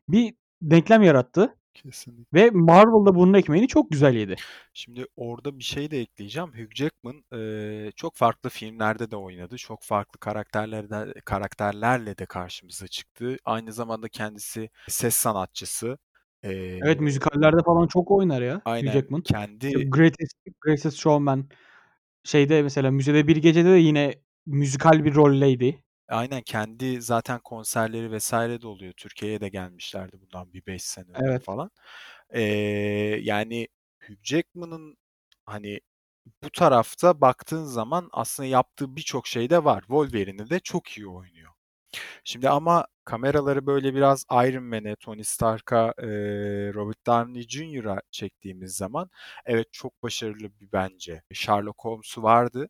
[0.09, 2.39] bir denklem yarattı Kesinlikle.
[2.43, 4.35] ve Marvel da bunun ekmeğini çok güzel yedi.
[4.73, 6.49] Şimdi orada bir şey de ekleyeceğim.
[6.49, 9.57] Hugh Jackman eee, çok farklı filmlerde de oynadı.
[9.57, 13.37] Çok farklı karakterlerle karakterlerle de karşımıza çıktı.
[13.45, 15.97] Aynı zamanda kendisi ses sanatçısı.
[16.43, 19.21] Eee Evet, müzikallerde falan çok oynar ya Hugh Aynen, Jackman.
[19.21, 21.49] İşte, kendi Greatest Greatest Showman,
[22.23, 24.15] şeyde mesela Müzede Bir Gece'de de yine
[24.45, 25.83] müzikal bir roldeydi.
[26.09, 28.33] Aynen, kendi zaten konserleri vs.
[28.33, 28.93] de oluyor.
[28.97, 31.43] Türkiye'ye de gelmişlerdi bundan bir 5 sene önce Evet.
[31.43, 31.71] falan.
[32.35, 33.67] Eee, yani
[34.07, 34.97] Hugh Jackman'ın,
[35.45, 35.81] hani,
[36.43, 39.81] bu tarafta baktığın zaman aslında yaptığı birçok şey de var.
[39.81, 41.51] Wolverine'i de çok iyi oynuyor.
[42.25, 49.09] Şimdi ama kameraları böyle biraz Iron Man'e, Tony Stark'a, eee, Robert Downey Jr.'a çektiğimiz zaman
[49.45, 52.69] evet çok başarılı bir bence Sherlock Holmes'u vardı.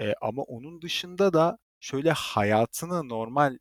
[0.00, 3.58] Eee, ama onun dışında da şöyle hayatını, normal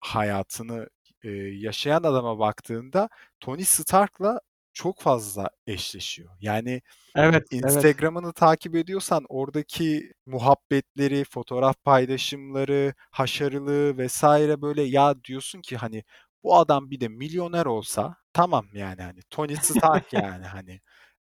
[0.00, 0.88] hayatını,
[1.24, 3.08] eee, yaşayan adama baktığında
[3.40, 4.40] Tony Stark'la
[4.72, 6.30] çok fazla eşleşiyor.
[6.40, 6.82] Yani
[7.14, 7.88] Evet, evet.
[7.94, 14.22] Instagram'ını takip ediyorsan oradaki muhabbetleri, fotoğraf paylaşımları, haşarılığı vs.
[14.62, 16.04] böyle ya diyorsun ki hani
[16.42, 20.80] bu adam bir de milyoner olsa tamam yani hani Tony Stark yani hani.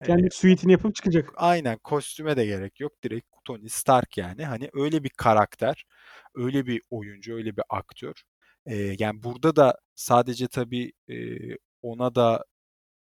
[0.06, 1.30] Kendi suite'ini yapıp çıkacak.
[1.36, 2.92] aynen kostüme de gerek yok.
[3.02, 4.44] Direkt Tony Stark yani.
[4.44, 5.84] Hani öyle bir karakter,
[6.34, 8.14] öyle bir oyuncu, öyle bir aktör.
[8.66, 12.44] Eee, yani burada da sadece tabii, eee, ona da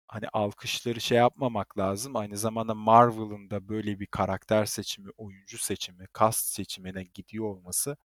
[0.09, 2.17] hani alkışları şey yapmamak lazım.
[2.17, 7.97] Aynı zamanda Marvel'ın da böyle bir karakter seçimi, oyuncu seçimi, cast seçimine gidiyor olması,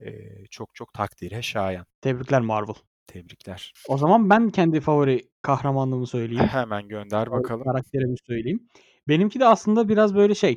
[0.00, 1.86] eee, çok çok takdire şayan.
[2.00, 2.74] Tebrikler Marvel.
[3.06, 3.72] Tebrikler.
[3.88, 6.46] O zaman ben kendi favori kahramanlığımı söyleyeyim.
[6.52, 7.64] Hemen gönder bakalım.
[7.64, 8.68] karakterimi söyleyeyim.
[9.08, 10.56] Benimki de aslında biraz böyle şey,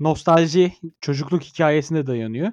[0.00, 2.52] nostalji, çocukluk hikâyesine dayanıyor.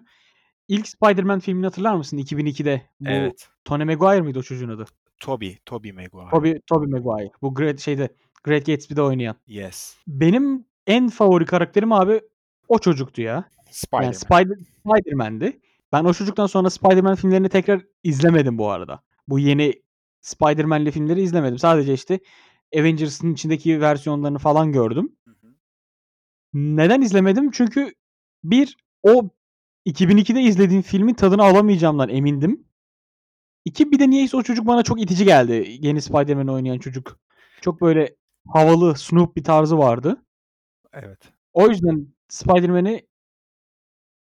[0.67, 2.17] İlk Spider-Man filmini hatırlar mısın?
[2.17, 3.49] 2002'de bu Evet.
[3.65, 4.85] Tobey Maguire mıydı o çocuğun adı?
[5.19, 6.29] Tobey, Tobey Maguire.
[6.31, 7.31] Tobey Tobey Maguire.
[7.41, 8.09] Bu Great şeyde
[8.43, 9.35] Great Gatsby'de oynayan.
[9.47, 9.95] Yes.
[10.07, 12.21] Benim en favori karakterim abi
[12.67, 13.33] o çocuktu ya.
[13.33, 14.11] Yani Spider-Man.
[14.11, 15.59] Spider Spider-Man'di.
[15.93, 18.99] Ben o çocuktan sonra Spider-Man filmlerini tekrar izlemedim bu arada.
[19.27, 19.73] Bu yeni
[20.21, 21.57] Spider-Man'li filmleri izlemedim.
[21.57, 22.19] Sadece işte
[22.75, 25.15] Avengers'ın içindeki versiyonlarını falan gördüm.
[25.25, 25.53] Hı hı.
[26.53, 27.51] Neden izlemedim?
[27.51, 27.93] Çünkü
[28.43, 29.29] bir o
[29.85, 32.67] 2002'de izlediğim filmin tadını alamayacağımdan emindim.
[33.65, 35.77] 2 bir de niyeyse o çocuk bana çok itici geldi.
[35.81, 37.19] Yeni Spider-Man'i oynayan çocuk.
[37.61, 38.15] Çok böyle
[38.47, 40.25] havalı, snoop bir tarzı vardı.
[40.93, 41.19] Evet.
[41.53, 43.07] O yüzden Spider-Man'i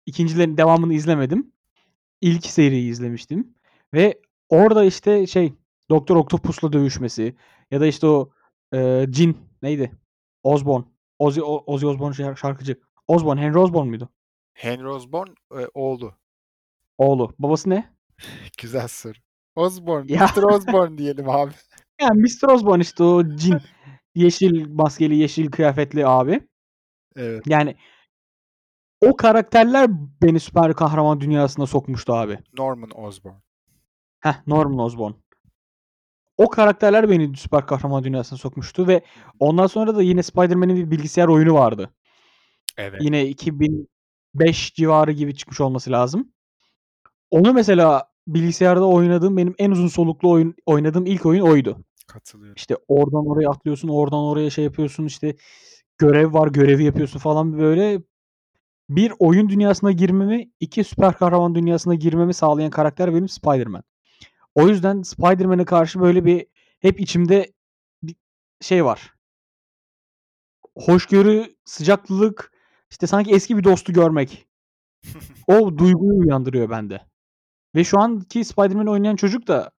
[0.07, 1.53] ikincilerin devamını izlemedim.
[2.21, 3.55] İlk seriyi izlemiştim
[3.95, 5.53] ve orada işte şey
[5.91, 7.37] Doktor Octopus'la dövüşmesi
[7.71, 8.31] ya da işte o,
[8.73, 9.93] eee, cin neydi?
[10.43, 10.83] Osborn.
[11.19, 12.81] Ozzy Ozzy Osbourne şar şarkıcı.
[13.09, 14.09] Osborn, Henry Osborn muydu?
[14.55, 16.15] Henry Osborn, eee, oğlu.
[16.99, 17.35] Oğlu.
[17.39, 17.95] Babası ne?
[18.59, 19.13] Güzel soru.
[19.57, 20.27] Osborn, Ya.
[20.37, 20.43] Mr.
[20.43, 21.53] Osborn diyelim abi.
[22.01, 22.53] Ya Mr.
[22.53, 23.57] Osborn işte o cin.
[24.15, 26.41] Yeşil maskeli, yeşil kıyafetli abi.
[27.17, 27.43] Evet.
[27.47, 27.77] Yani
[29.01, 29.91] o karakterler
[30.23, 32.39] beni süper kahraman dünyasına sokmuştu abi.
[32.59, 33.35] Norman Osborn.
[34.21, 35.13] Heh, Norman Osborn.
[36.39, 39.03] O karakterler beni süper kahraman dünyasına sokmuştu ve
[39.41, 41.91] ondan sonra da yine Spider-Man'in bir bilgisayar oyunu vardı.
[42.77, 43.03] Evet.
[43.03, 46.33] Yine 2005 civarı gibi çıkmış olması lazım.
[47.31, 51.85] Onu mesela bilgisayarda oynadığım benim en uzun soluklu oyun oynadığım ilk oyun oydu.
[52.07, 52.55] Katılıyorum.
[52.57, 55.37] İşte oradan oraya atlıyorsun, oradan oraya şey yapıyorsun, işte
[55.99, 58.03] görev var, görevi yapıyorsun falan böyle.
[58.89, 63.83] Bir oyun dünyasına girmemi, 2 süper kahraman dünyasına girmemi sağlayan karakter benim Spider-Man.
[64.59, 66.47] O yüzden Spider-Man'e karşı böyle bir
[66.81, 67.53] hep içimde
[68.03, 68.17] bir
[68.61, 69.15] şey var.
[70.77, 72.53] Hoşgörü, sıcaklık,
[72.91, 74.47] işte sanki eski bir dostu görmek.
[75.47, 77.01] O duyguyu uyandırıyor bende.
[77.75, 79.71] Ve şu anki Spider-Man'i oynayan çocuk da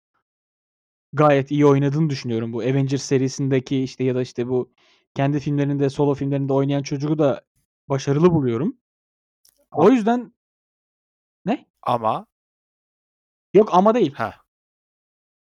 [1.13, 2.53] gayet iyi oynadığını düşünüyorum.
[2.53, 4.71] Bu Avengers serisindeki işte ya da işte bu
[5.15, 7.41] kendi filmlerinde, solo filmlerinde oynayan çocuğu da
[7.89, 8.77] başarılı buluyorum.
[9.71, 10.33] O yüzden
[11.45, 11.65] Ne?
[11.81, 12.25] Ama
[13.53, 14.13] Yok ama değil.
[14.13, 14.48] Heh.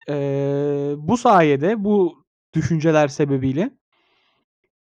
[0.10, 3.72] Eee, bu sayede, bu düşünceler sebebiyle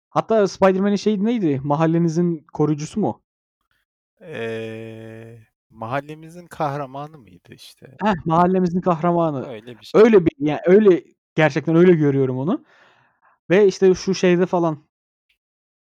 [0.10, 1.62] Hatta Spider-Man'in şeyi neydi?
[1.64, 3.22] Mahallenizin koruyucusu mu?
[4.22, 7.98] Eee, mahallemizin kahramanı mıydı işte?
[8.04, 9.48] Heh, mahallemizin kahramanı.
[9.50, 10.02] Öyle bir şey.
[10.02, 11.04] Öyle bir yani öyle
[11.36, 12.64] gerçekten öyle görüyorum onu.
[13.50, 14.84] Ve işte şu şeyde falan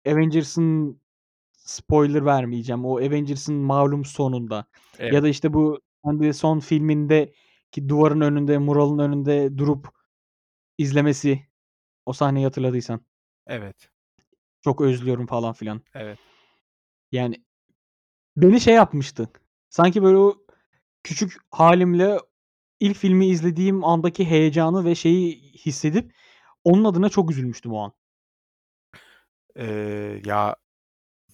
[0.07, 1.01] Avengers'ın
[1.53, 2.85] spoiler vermeyeceğim.
[2.85, 4.65] O Avengers'ın malum sonunda
[4.99, 5.13] Evet.
[5.13, 6.59] ya da işte bu kendi son
[7.75, 9.87] filmindeki duvarın önünde, muralın önünde durup
[10.77, 11.47] izlemesi.
[12.05, 13.01] O sahneyi hatırladıysan.
[13.47, 13.89] Evet.
[14.63, 15.81] Çok özlüyorum falan filan.
[15.93, 16.19] Evet.
[17.11, 17.43] Yani
[18.37, 19.29] beni şey yapmıştı.
[19.69, 20.35] Sanki böyle o
[21.03, 22.19] küçük hâlimle
[22.79, 26.13] ilk filmi izlediğim andaki heyecanı ve şeyi hissedip
[26.63, 27.93] onun adına çok üzülmüştüm o an.
[29.55, 30.55] Eee, ya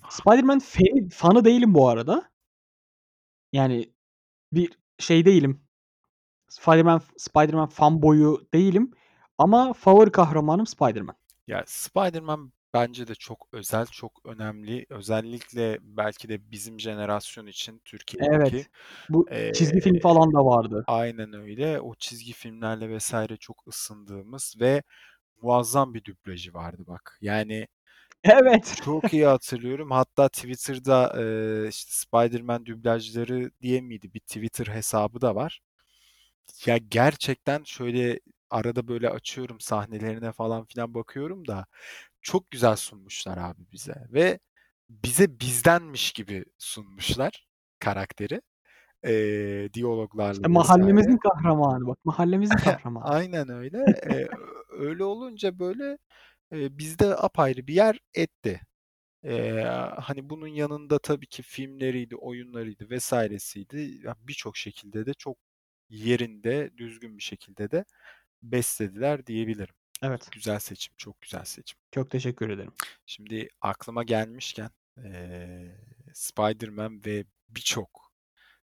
[0.10, 2.32] Spider-Man feni fanı değilim bu arada.
[3.54, 3.94] Yani
[4.54, 5.71] bir şey değilim.
[6.52, 8.92] Spider-Man Spider-Man fanboyu değilim
[9.38, 11.16] Ama favori kahramanım Spider-Man.
[11.48, 14.86] Ya Spider-Man bence de çok özel, çok önemli.
[14.90, 18.70] Özellikle belki de bizim jenerasyon için Türkiye'deki Evet.
[19.10, 20.84] Bu çizgi film falan da vardı.
[20.88, 21.82] aynen öyle.
[21.82, 24.84] O çizgi filmlerle vesaire çok ısındığımız ve
[25.42, 27.18] muazzam bir dublajı vardı bak.
[27.22, 27.68] Yani
[28.24, 28.76] Evet.
[28.86, 29.92] çok iyi hatırlıyorum.
[29.92, 35.62] Hatta Twitter'da eee, işte Spider-Man dublajları diye miydi bir Twitter hesabı da var.
[36.66, 41.66] Ya gerçekten şöyle arada böyle açıyorum sahnelerine falan filan bakıyorum da
[42.22, 44.40] çok güzel sunmuşlar abi bize ve
[44.90, 47.48] bize bizdenmiş gibi sunmuşlar
[47.80, 48.42] karakteri.
[50.32, 51.18] İşte diyaloglarla mahallemizin vesaire.
[51.18, 51.98] kahramanı bak.
[52.06, 53.04] Mahallemizin kahramanı.
[53.06, 53.78] Aynen öyle.
[54.06, 54.28] Eee,
[54.70, 55.98] öyle olunca böyle
[56.54, 58.62] eee, bizde apayrı bir yer etti.
[59.24, 59.64] Eee,
[60.02, 64.04] hani bunun yanında tabii ki filmleriydi, oyunlarıydı vesairesiydi.
[64.28, 65.38] Birçok şekilde de çok
[65.92, 67.86] yerinde, düzgün bir şekilde de
[68.44, 69.76] beslediler diyebilirim.
[70.04, 70.30] Evet.
[70.32, 71.80] Güzel seçim, çok güzel seçim.
[71.92, 72.74] Çok teşekkür ederim.
[73.06, 75.78] Şimdi aklıma gelmişken eee
[76.14, 78.12] Spider-Man ve birçok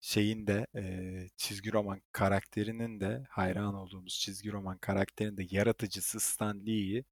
[0.01, 6.65] şeyin de eee, çizgi roman karakterinin de hayran olduğumuz çizgi roman karakterinin de yaratıcısı Stan
[6.65, 7.05] Lee'yi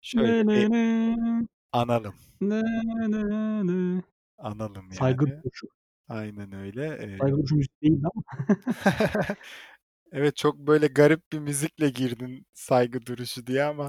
[0.00, 1.48] şöyle bir nı nı.
[1.72, 2.14] analım.
[2.40, 2.62] Nı
[3.10, 4.02] nı nı.
[4.38, 5.42] Analım Saygı yani.
[5.44, 5.66] duruşu.
[6.08, 6.98] Aynen öyle.
[7.20, 8.22] Saygı duruşu müzik değildi ama.
[10.12, 13.84] Evet çok böyle garip bir müzikle girdin saygı duruşu diye ama.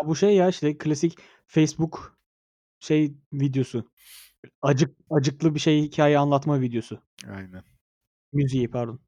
[0.00, 2.18] Ya bu şey ya işte klasik Facebook
[2.80, 3.90] şey videosu.
[4.62, 7.02] Acık acıklı bir şey hikâye anlatma videosu.
[7.28, 7.64] Aynen.
[8.32, 9.00] Müziği pardon.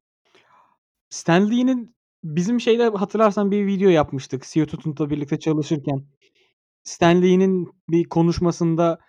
[1.09, 6.05] Stan Lee'nin bizim şeyde hatırlarsan bir video yapmıştık CEO Tutund'la birlikte çalışırken.
[6.83, 8.99] Stan Lee'nin bir konuşmasında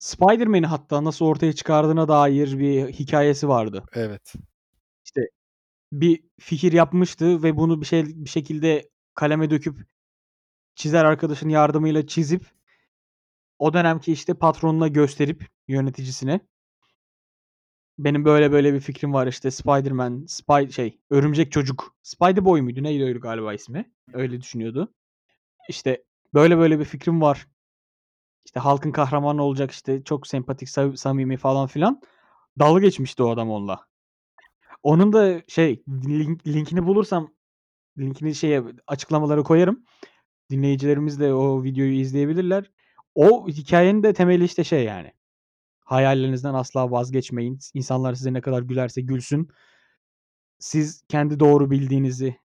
[0.00, 3.84] Spider-Man'i hatta nasıl ortaya çıkardığına dair bir hikâyesi vardı.
[3.92, 4.34] Evet.
[5.04, 5.20] İşte
[5.92, 9.86] bir fikir yapmıştı ve bunu bir şey bir şekilde kaleme döküp
[10.74, 12.46] çizer arkadaşın yardımıyla çizip
[13.58, 16.40] o dönemki işte patronuna gösterip yöneticisine
[17.98, 23.04] benim böyle böyle bir fikrim var işte Spider-Man, Spy şey Örümcek Çocuk, Spider-Boy muydu neydi
[23.04, 23.92] öyle galiba ismi.
[24.12, 24.94] Öyle düşünüyordu.
[25.68, 27.46] İşte böyle böyle bir fikrim var.
[28.44, 32.00] İşte halkın kahramanı olacak işte çok sempatik, sa samimi falan filan.
[32.58, 33.86] Dalga geçmişti o adam onunla.
[34.82, 37.34] Onun da şey link linkini bulursam
[37.98, 39.84] linkini şeye açıklamalara koyarım.
[40.50, 42.70] Dinleyicilerimiz de o videoyu izleyebilirler.
[43.14, 45.12] O hikâyenin de temeli işte şey yani.
[45.84, 47.58] Hayallerinizden asla vazgeçmeyin.
[47.74, 49.48] İnsanlar size ne kadar gülerse gülsün.
[50.58, 52.36] Siz kendi doğru bildiğinizi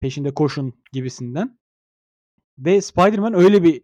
[0.00, 1.58] peşinde koşun gibisinden.
[2.58, 3.82] Ve Spider-Man öyle bir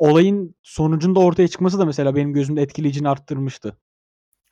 [0.00, 3.78] olayın sonucunda ortaya çıkması da mesela benim gözümde etkileyicini arttırmıştı.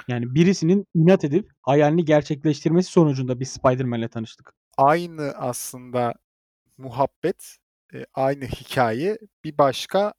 [0.09, 4.53] Yani birisinin inat edip hayalini gerçekleştirmesi sonucunda biz Spider-Man'le tanıştık.
[4.79, 6.15] Aynı aslında
[6.79, 7.57] muhabbet,
[7.95, 10.15] eee, aynı hikâye bir başka,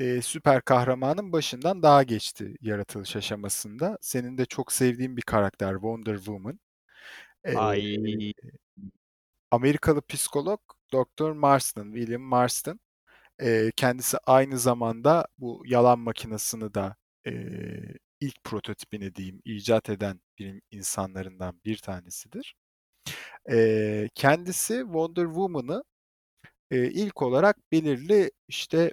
[0.00, 3.98] eee, süper kahramanın başından daha geçti yaratılış aşamasında.
[4.02, 6.60] Senin de çok sevdiğin bir karakter Wonder Woman.
[7.48, 8.32] Eee, Ay.
[9.50, 10.60] Amerikalı psikolog
[10.92, 12.80] Doktor Marston, William Marston.
[13.42, 16.94] Eee, kendisi aynı zamanda bu yalan makinesini de
[17.26, 22.54] eee, ilk prototipini diyeyim icat eden bilim insanlarından bir tanesidir.
[23.50, 25.84] Eee, kendisi Wonder Woman'ı
[26.72, 28.92] eee, ilk olarak belirli işte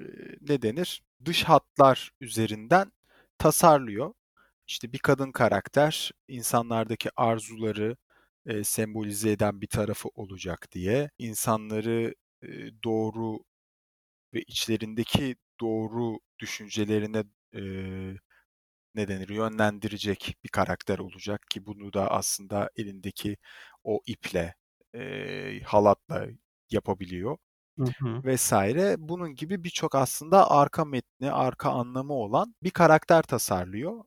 [0.00, 0.06] eee,
[0.42, 1.02] ne denir?
[1.24, 2.92] Dış hatlar üzerinden
[3.38, 4.14] tasarlıyor.
[4.68, 7.96] İşte bir kadın karakter insanlardaki arzuları
[8.48, 12.14] eee, sembolize eden bir tarafı olacak diye insanları
[12.84, 13.38] doğru
[14.34, 18.16] ve içlerindeki doğru düşüncelerine eee,
[18.94, 19.28] ne denir?
[19.30, 23.36] Yönlendirecek bir karakter olacak ki bunu da aslında elindeki
[23.84, 24.54] o iple,
[24.94, 26.26] eee, halatla
[26.70, 27.38] yapabiliyor
[27.78, 28.24] Hı hı.
[28.24, 28.96] vesaire.
[28.98, 34.04] Bunun gibi birçok aslında arka metni, arka anlamı olan bir karakter tasarlıyor.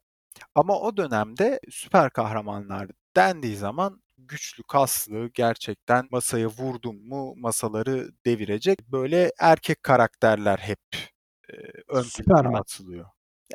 [0.56, 2.88] Ama o dönemde süper kahramanlar
[3.18, 10.80] dendiği zaman güçlü, kaslı, gerçekten masaya vurdun mu masaları devirecek böyle erkek karakterler hep
[11.53, 12.59] eee, ön plana Superman.
[12.59, 13.05] atılıyor.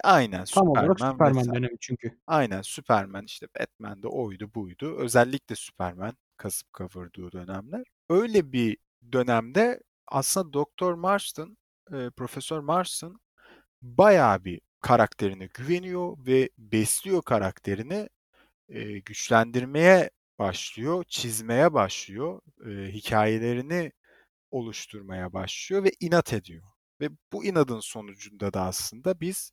[0.05, 1.55] Aynen Tam olarak Superman Superman vs.
[1.55, 2.19] dönemi çünkü.
[2.27, 4.97] Aynen Superman, işte Batman de oydu buydu.
[4.99, 7.85] Özellikle Superman kasıp kavurduğu dönemler.
[8.11, 8.79] Öyle bir
[9.13, 11.57] dönemde aslında Doktor Marston,
[11.93, 13.21] eee, Profesör Marston
[13.83, 18.09] bayağı bir karakterine güveniyor ve besliyor karakterini.
[18.69, 23.93] Eee, güçlendirmeye başlıyor, çizmeye başlıyor, eee, hikâyelerini
[24.51, 26.63] oluşturmaya başlıyor ve inat ediyor.
[27.01, 29.53] Ve bu inadın sonucunda da aslında biz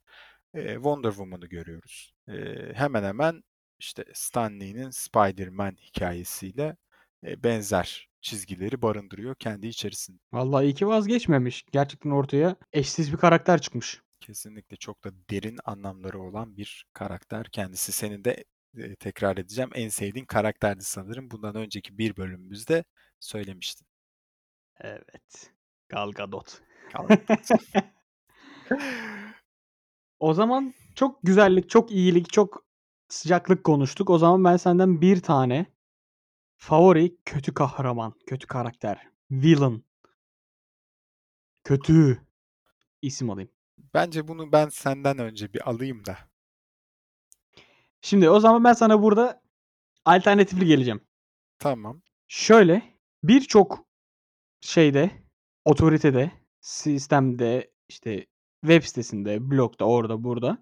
[0.55, 2.13] eee, Wonder Woman'ı görüyoruz.
[2.27, 3.43] Eee, hemen hemen
[3.79, 6.77] işte Stan Lee'nin Spider-Man hikâyesiyle
[7.25, 10.19] e, benzer çizgileri barındırıyor kendi içerisinde.
[10.33, 11.65] Vallahi iyi ki vazgeçmemiş.
[11.71, 14.01] Gerçekten ortaya eşsiz bir karakter çıkmış.
[14.19, 17.45] Kesinlikle çok da derin anlamları olan bir karakter.
[17.51, 18.43] Kendisi senin de
[18.77, 21.31] e, tekrar edeceğim en sevdiğin karakterdi sanırım.
[21.31, 22.83] Bundan önceki bir bölümümüzde
[23.19, 23.87] söylemiştin.
[24.79, 25.51] Evet.
[25.89, 26.61] Gal Gadot.
[26.93, 27.49] Gal Gadot.
[30.19, 32.65] o zaman çok güzellik, çok iyilik, çok
[33.09, 34.09] sıcaklık konuştuk.
[34.09, 35.65] O zaman ben senden bir tane
[36.57, 39.85] favori kötü kahraman, kötü karakter, villain,
[41.63, 42.21] kötü
[43.01, 43.51] isim alayım.
[43.93, 46.30] Bence bunu ben senden önce bir alayım da.
[48.01, 49.41] Şimdi o zaman ben sana burada
[50.05, 51.01] alternatifli geleceğim.
[51.59, 52.01] Tamam.
[52.27, 52.81] Şöyle
[53.23, 53.85] birçok
[54.61, 55.11] şeyde,
[55.65, 56.31] otoritede,
[56.61, 58.25] sistemde, işte
[58.61, 60.57] web sitesinde, blogda, orada, burada.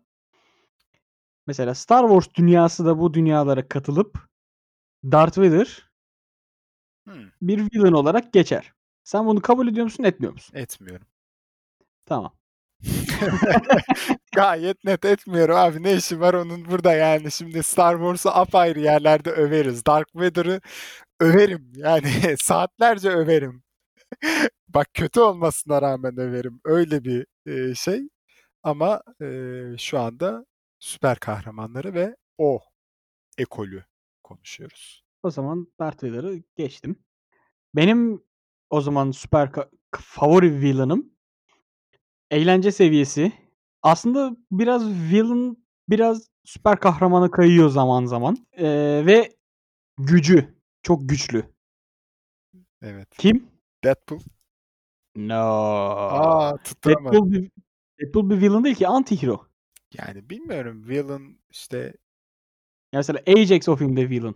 [1.48, 4.30] Mesela Star Wars dünyası da bu dünyalara katılıp
[5.04, 5.90] Darth Vader
[7.06, 8.74] Hmm, bir villain olarak geçer.
[9.04, 10.56] Sen bunu kabul ediyor musun, etmiyor musun?
[10.56, 11.08] etmiyorum.
[12.06, 12.34] Tamam.
[14.40, 15.84] Gayet net etmiyorum abi.
[15.84, 17.32] Ne işi var onun burada yani.
[17.32, 19.86] Şimdi Star Wars'u apayrı yerlerde överiz.
[19.86, 20.62] Dark Vader'ı
[21.20, 21.72] överim.
[21.76, 23.64] Yani saatlerce överim.
[24.68, 26.62] Bak kötü olmasına rağmen överim.
[26.66, 28.10] Öyle bir e, şey.
[28.64, 29.28] Ama e,
[29.78, 30.46] şu anda
[30.80, 32.60] süper kahramanları ve o
[33.38, 33.86] ekolü
[34.24, 35.04] konuşuyoruz.
[35.24, 37.04] O zaman Darth Vader'ı geçtim.
[37.76, 38.24] Benim
[38.70, 39.52] o zaman süper
[39.96, 41.12] favori villain'ım
[42.32, 43.49] eğlence seviyesi.
[43.84, 48.38] Aslında biraz villain, biraz süper kahramana kayıyor zaman zaman.
[48.58, 49.36] Ee, ve
[49.98, 51.46] gücü çok güçlü.
[52.82, 53.08] Evet.
[53.18, 53.48] Kim?
[53.84, 54.20] Deadpool.
[55.16, 55.36] No.
[55.36, 57.14] Aa tutturamadım.
[57.14, 57.52] Deadpool bir,
[58.02, 59.40] Deadpool bir villain değil ki anti-hero.
[59.94, 60.88] Yani bilmiyorum.
[60.88, 61.78] Villain işte
[62.94, 64.36] Ya mesela Ajax o filmde villain.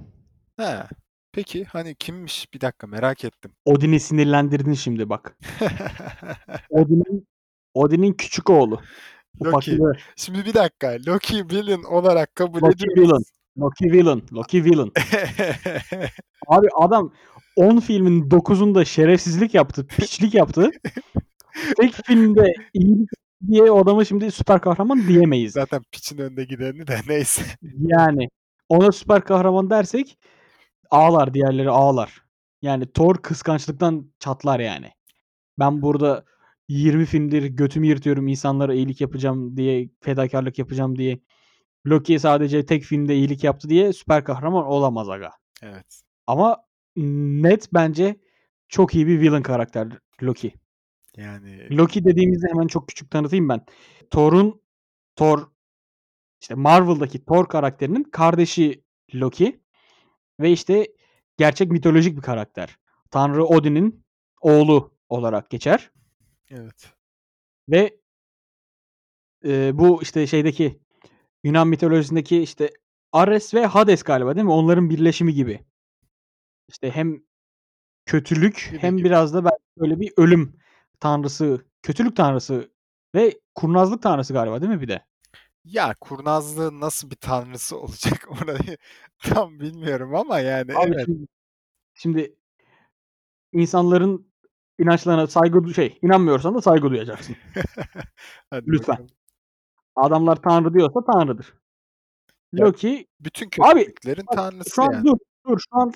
[0.57, 0.89] ha.
[1.31, 2.53] Peki hani kimmiş?
[2.53, 3.51] Bir dakika merak ettim.
[3.65, 5.37] Odin'i sinirlendirdin şimdi bak.
[6.69, 7.27] Odin'in
[7.73, 8.81] Odin'in küçük oğlu.
[9.41, 9.71] Loki.
[9.71, 9.93] Ufaklığı.
[10.15, 10.97] Şimdi bir dakika.
[11.07, 12.97] Loki villain olarak kabul Loki ediyoruz.
[13.09, 13.23] villain.
[13.59, 14.23] Loki villain.
[14.33, 14.91] Loki villain.
[16.47, 17.13] Abi adam
[17.55, 20.71] 10 filmin 9'unda şerefsizlik yaptı, piçlik yaptı.
[21.77, 23.09] Tek filmde iyilik
[23.47, 25.53] diye o adama şimdi süper kahraman diyemeyiz.
[25.53, 27.41] Zaten piçin önde gideni de neyse.
[27.77, 28.29] Yani
[28.69, 30.17] ona süper kahraman dersek
[30.91, 32.21] ağlar diğerleri ağlar.
[32.61, 34.91] Yani Thor kıskançlıktan çatlar yani.
[35.59, 36.25] Ben burada
[36.67, 41.19] 20 filmdir götümü yırtıyorum insanlara iyilik yapacağım diye fedakarlık yapacağım diye
[41.85, 45.31] Loki sadece tek filmde iyilik yaptı diye süper kahraman olamaz aga.
[45.61, 46.01] Evet.
[46.27, 46.57] Ama
[46.95, 48.15] net bence
[48.69, 49.87] çok iyi bir villain karakter
[50.23, 50.53] Loki.
[51.17, 53.65] Yani Loki dediğimizde hemen çok küçük tanıtayım ben.
[54.11, 54.61] Thor'un
[55.15, 55.47] Thor
[56.41, 58.83] işte Marvel'daki Thor karakterinin kardeşi
[59.15, 59.61] Loki
[60.39, 60.87] ve işte
[61.37, 62.77] gerçek mitolojik bir karakter.
[63.11, 64.05] Tanrı Odin'in
[64.41, 65.91] oğlu olarak geçer
[66.53, 66.93] evet.
[67.69, 67.97] ve
[69.45, 70.79] e, bu işte şeydeki
[71.43, 72.71] Yunan mitolojisindeki işte
[73.11, 74.51] Ares ve Hades galiba değil mi?
[74.51, 75.65] Onların birleşimi gibi.
[76.69, 77.23] İşte hem
[78.05, 79.05] kötülük Gibi hem gibi.
[79.05, 80.59] biraz da belki böyle bir ölüm
[80.99, 82.71] tanrısı, kötülük tanrısı
[83.15, 85.05] ve kurnazlık tanrısı galiba değil mi bir de?
[85.65, 88.77] Ya kurnazlığın nasıl bir tanrısı olacak orayı
[89.19, 91.05] tam bilmiyorum ama yani Abi evet.
[91.05, 91.27] şimdi,
[91.93, 92.35] şimdi
[93.53, 94.32] insanların
[94.79, 97.35] inançlarına saygı şey inanmıyorsan da saygı duyacaksın.
[98.49, 98.93] Hadi Lütfen.
[98.93, 99.09] bakalım.
[99.95, 101.53] Adamlar tanrı diyorsa tanrıdır.
[102.53, 105.05] Ya, Loki Bütün kötülüklerin tanrısı şu an yani.
[105.05, 105.17] dur
[105.47, 105.93] dur şu an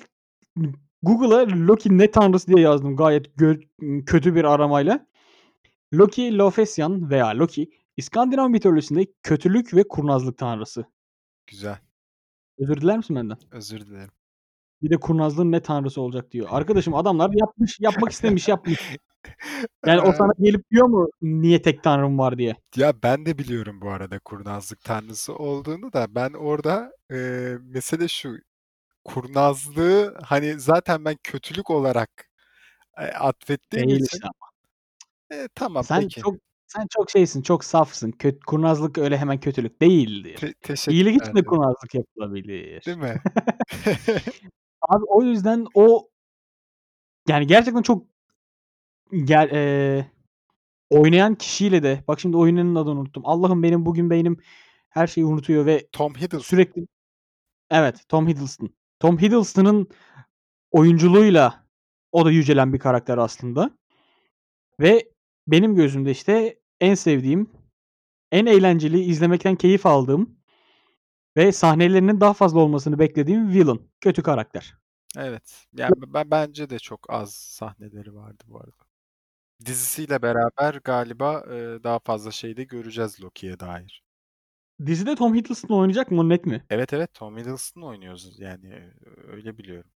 [1.02, 5.06] Google'a Loki ne tanrısı diye yazdım gayet gö- kötü bir aramayla.
[5.94, 10.84] Loki Lofesyan veya Loki İskandinav mitolojisinde kötülük ve kurnazlık tanrısı.
[11.46, 11.78] Güzel.
[12.58, 13.38] Özür diler misin benden?
[13.50, 14.10] Özür dilerim.
[14.82, 16.48] Bir de kurnazlığın ne tanrısı olacak diyor.
[16.50, 18.80] Arkadaşım adamlar yapmış, yapmak istemiş, yapmış.
[19.86, 22.56] Yani o Ee, sana gelip diyor mu niye tek tanrım var diye.
[22.76, 27.16] Ya ben de biliyorum bu arada kurnazlık tanrısı olduğunu da ben orada e,
[27.62, 28.36] mesele şu
[29.04, 32.10] kurnazlığı hani zaten ben kötülük olarak
[32.98, 35.42] e, atfettiğim Değil için işte ama.
[35.42, 36.20] e, tamam Sen peki.
[36.20, 38.10] çok sen çok şeysin, çok safsın.
[38.10, 40.54] Kö- kurnazlık öyle hemen kötülük değildir.
[40.62, 42.84] Te- İyilik için de kurnazlık yapılabilir.
[42.84, 43.22] Değil mi?
[44.88, 46.08] Abi o yüzden o
[47.28, 48.06] yani gerçekten çok
[49.24, 50.10] gel eee,
[50.90, 53.22] oynayan kişiyle de bak şimdi oyunun adını unuttum.
[53.26, 54.38] Allah'ım benim bugün beynim
[54.90, 56.38] her şeyi unutuyor ve Tom Hiddleston.
[56.40, 56.88] sürekli
[57.70, 58.70] evet Tom Hiddleston.
[59.00, 59.88] Tom Hiddleston'ın
[60.72, 61.66] oyunculuğuyla
[62.12, 63.70] o da yücelen bir karakter aslında.
[64.80, 65.10] Ve
[65.48, 67.50] benim gözümde işte en sevdiğim,
[68.32, 70.37] en eğlenceli, izlemekten keyif aldığım
[71.36, 73.90] ve sahnelerinin daha fazla olmasını beklediğim villain.
[74.00, 74.74] Kötü karakter.
[75.16, 75.66] Evet.
[75.76, 78.84] Yani ben bence de çok az sahneleri vardı bu arada.
[79.66, 84.02] Dizisiyle beraber galiba e, daha fazla şey de göreceğiz Loki'ye dair.
[84.86, 86.28] Dizide Tom Hiddleston oynayacak mı?
[86.28, 86.64] Net mi?
[86.70, 88.92] Evet evet Tom Hiddleston oynuyoruz yani
[89.28, 89.90] öyle biliyorum.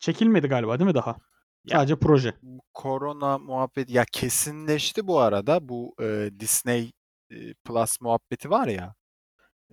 [0.00, 1.16] Çekilmedi galiba değil mi daha?
[1.64, 2.34] Ya- Sadece proje.
[2.74, 6.92] Korona muhabbeti ya kesinleşti bu arada bu e, Disney
[7.30, 8.94] e, Plus muhabbeti var ya.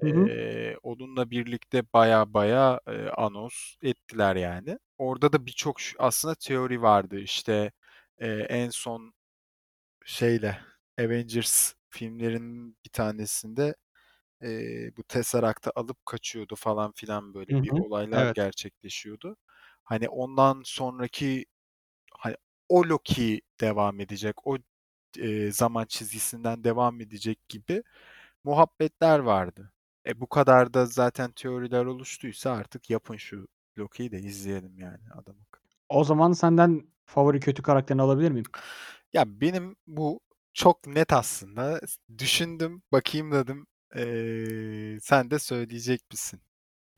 [0.01, 0.31] Hı hı.
[0.83, 4.79] onunla birlikte baya baya e, anons ettiler yani.
[4.97, 7.71] Orada da birçok ş- aslında teori vardı işte
[8.17, 9.13] e, en son
[10.05, 10.57] şeyle
[10.99, 13.75] Avengers filmlerinin bir tanesinde
[14.43, 17.77] e, bu Tesseract'ı alıp kaçıyordu falan filan böyle Hı bir hı.
[17.77, 18.35] olaylar Evet.
[18.35, 19.37] gerçekleşiyordu.
[19.83, 21.45] Hani ondan sonraki
[22.19, 22.35] hani
[22.69, 24.57] o Loki devam edecek, o
[25.19, 27.83] e, zaman çizgisinden devam edecek gibi
[28.45, 29.72] muhabbetler vardı.
[30.07, 33.47] E bu kadar da zaten teoriler oluştuysa artık yapın şu
[33.77, 35.63] Loki'yi de izleyelim yani adam akıllı.
[35.89, 38.45] O zaman senden favori kötü karakterini alabilir miyim?
[39.13, 40.19] Ya benim bu
[40.53, 41.79] çok net aslında.
[42.17, 43.65] Düşündüm, bakayım dedim.
[43.95, 46.41] Ee, sen de söyleyecek misin?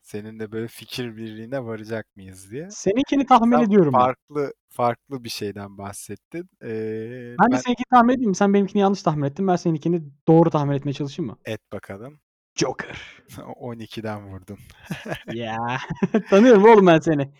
[0.02, 2.70] Seninle böyle fikir birliğine varacak mıyız diye.
[2.70, 3.98] Seninkini tahmin Sen ediyorum ben.
[3.98, 6.48] farklı farklı bir şeyden bahsettin.
[6.62, 8.34] Ee, Ben de ben seninkini tahmin edeyim.
[8.34, 9.46] Sen benimkini yanlış tahmin ettin.
[9.46, 11.38] Ben seninkini doğru tahmin etmeye çalışayım mı?
[11.44, 12.20] et bakalım.
[12.56, 12.96] Joker.
[13.36, 14.58] 12'den vurdun.
[15.34, 15.56] Ya.
[16.30, 17.30] Tanıyorum oğlum ben seni.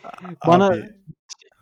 [0.47, 0.95] Bana Abi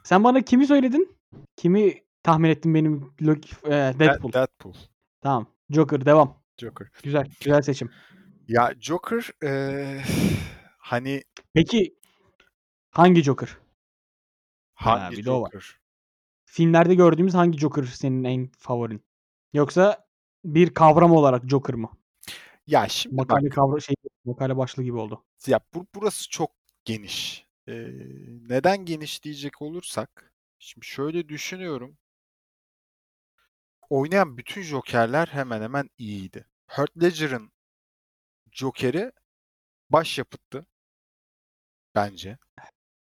[0.04, 1.16] sen bana kimi söyledin?
[1.56, 4.32] Kimi tahmin ettin benim e, Deadpool.
[4.32, 4.74] Deadpool.
[5.20, 5.46] Tamam.
[5.70, 6.42] Joker devam.
[6.58, 6.88] Joker.
[7.02, 7.26] Güzel.
[7.40, 7.90] Güzel seçim.
[8.48, 10.00] Ya Joker ee,
[10.78, 11.22] hani
[11.54, 11.94] Peki
[12.90, 13.58] hangi Joker?
[14.74, 15.46] hangi bir de o var.
[15.52, 15.78] Joker?
[16.44, 19.04] Filmlerde gördüğümüz hangi Joker senin en favorin?
[19.52, 20.06] Yoksa
[20.44, 21.90] bir kavram olarak Joker mı?
[22.66, 25.24] Ya şimdi bak Makale kavra şey makale başlığı gibi oldu.
[25.46, 26.50] ya bu, burası çok
[26.84, 27.46] geniş.
[27.68, 27.88] Ee,
[28.48, 31.98] neden geniş diyecek olursak şimdi şöyle düşünüyorum.
[33.90, 36.46] Oynayan bütün Joker'ler hemen hemen iyiydi.
[36.66, 37.52] Heath Ledger'ın
[38.52, 39.12] Joker'i
[39.90, 40.66] başyapıttı
[41.94, 42.38] bence.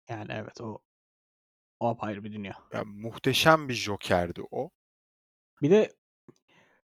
[0.08, 0.78] Yani evet o
[1.80, 2.56] o apayrı bir dünya.
[2.72, 4.70] Yani muhteşem bir Joker'di o.
[5.62, 5.95] Bir de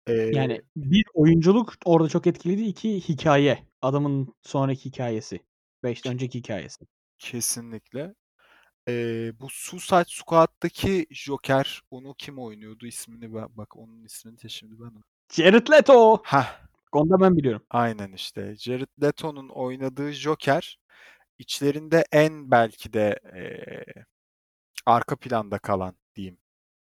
[0.07, 2.63] Ee, yani bir oyunculuk orada çok etkiliydi.
[2.63, 3.67] İki hikaye.
[3.83, 5.41] Adamın sonraki hikayesi.
[5.85, 6.87] Ve işte önceki hikayesi.
[7.19, 8.15] kesinlikle.
[8.89, 14.75] Ee, bu Suicide Squad'daki Joker onu kim oynuyordu ismini ben, bak onun ismini de şimdi
[14.81, 14.93] ben
[15.33, 16.23] Jared Leto.
[16.25, 16.61] Hah
[16.93, 17.63] Onu da ben biliyorum.
[17.71, 20.79] aynen işte Jared Leto'nun oynadığı Joker
[21.39, 24.03] içlerinde en belki de ee,
[24.87, 26.39] arka planda kalan diyeyim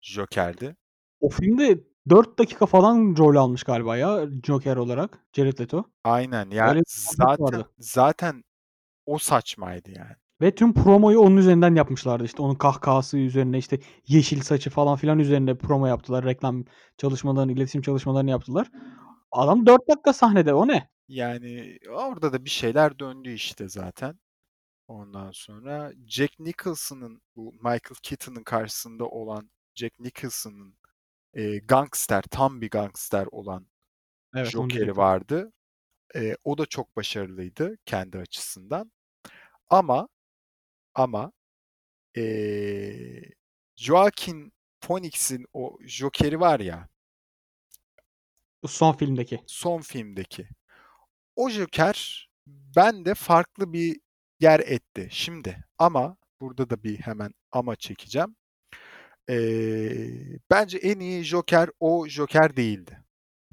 [0.02, 0.76] Joker'di.
[1.20, 1.80] O filmde
[2.10, 5.84] 4 dakika falan rol almış galiba ya Joker olarak Jared Leto.
[6.04, 6.86] Aynen ya Öyle bir
[7.20, 7.70] muhabbet zaten vardı.
[7.80, 8.44] zaten
[9.06, 10.16] o saçmaydı yani.
[10.42, 12.24] Ve tüm promoyu onun üzerinden yapmışlardı.
[12.26, 16.26] İşte onun kahkahası üzerine işte yeşil saçı falan filan üzerine promo yaptılar.
[16.26, 16.66] Reklam
[16.98, 18.72] çalışmalarını, iletişim çalışmalarını yaptılar.
[19.32, 20.54] Adam 4 dakika sahnede.
[20.54, 20.90] O ne?
[21.08, 24.20] Yani orada da bir şeyler döndü işte zaten.
[24.88, 30.76] Ondan sonra Jack Nicholson'ın bu Michael Keaton'ın karşısında olan Jack Nicholson'ın
[31.36, 33.68] e, gangster, tam bir gangster olan
[34.36, 35.54] Evet, Joker'i vardı.
[36.16, 38.92] E, o da çok başarılıydı kendi açısından.
[39.70, 40.10] Ama
[40.96, 41.32] ama
[42.18, 42.24] e,
[43.76, 46.90] Joaquin Phoenix'in o Joker'i var ya
[48.64, 49.44] Bu son filmdeki.
[49.46, 50.48] son filmdeki.
[51.36, 54.00] O Joker bende farklı bir
[54.40, 55.66] yer etti şimdi.
[55.78, 58.36] Ama burada da bir hemen ama çekeceğim.
[59.30, 60.10] Ee,
[60.52, 63.00] bence en iyi Joker o Joker değildi.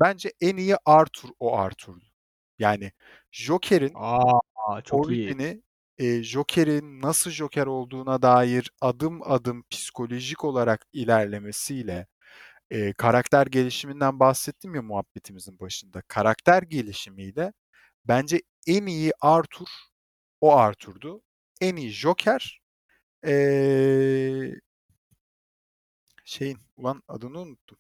[0.01, 2.05] Bence en iyi Arthur o Arthur'du.
[2.59, 2.93] Yani
[3.33, 5.27] Joker'in Aa, çok iyi.
[5.29, 5.63] orijini
[5.99, 12.07] e, Joker'in nasıl Joker olduğuna dair adım adım psikolojik olarak ilerlemesiyle
[12.71, 16.03] e, karakter gelişiminden bahsettim ya muhabbetimizin başında.
[16.09, 17.53] Karakter gelişimiyle
[18.05, 19.69] bence en iyi Arthur
[20.41, 21.23] o Arthur'du.
[21.61, 22.61] En iyi Joker
[23.27, 23.33] e,
[26.33, 27.79] şeyin ulan adını unuttum.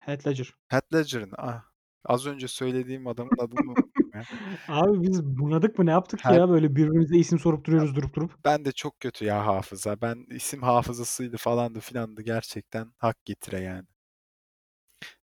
[0.00, 0.54] Heath Ledger.
[0.68, 1.62] Heath Ledger'ın ah,
[2.04, 4.22] az önce söylediğim adamın adını unuttum ya.
[4.68, 8.44] Abi biz bunadık mı ne yaptık Heath- ya böyle birbirimize isim sorup duruyoruz durup durup.
[8.44, 10.00] Ben de çok kötü ya hafıza.
[10.00, 13.86] Ben isim hafızasıydı falandı filandı gerçekten hak getire yani.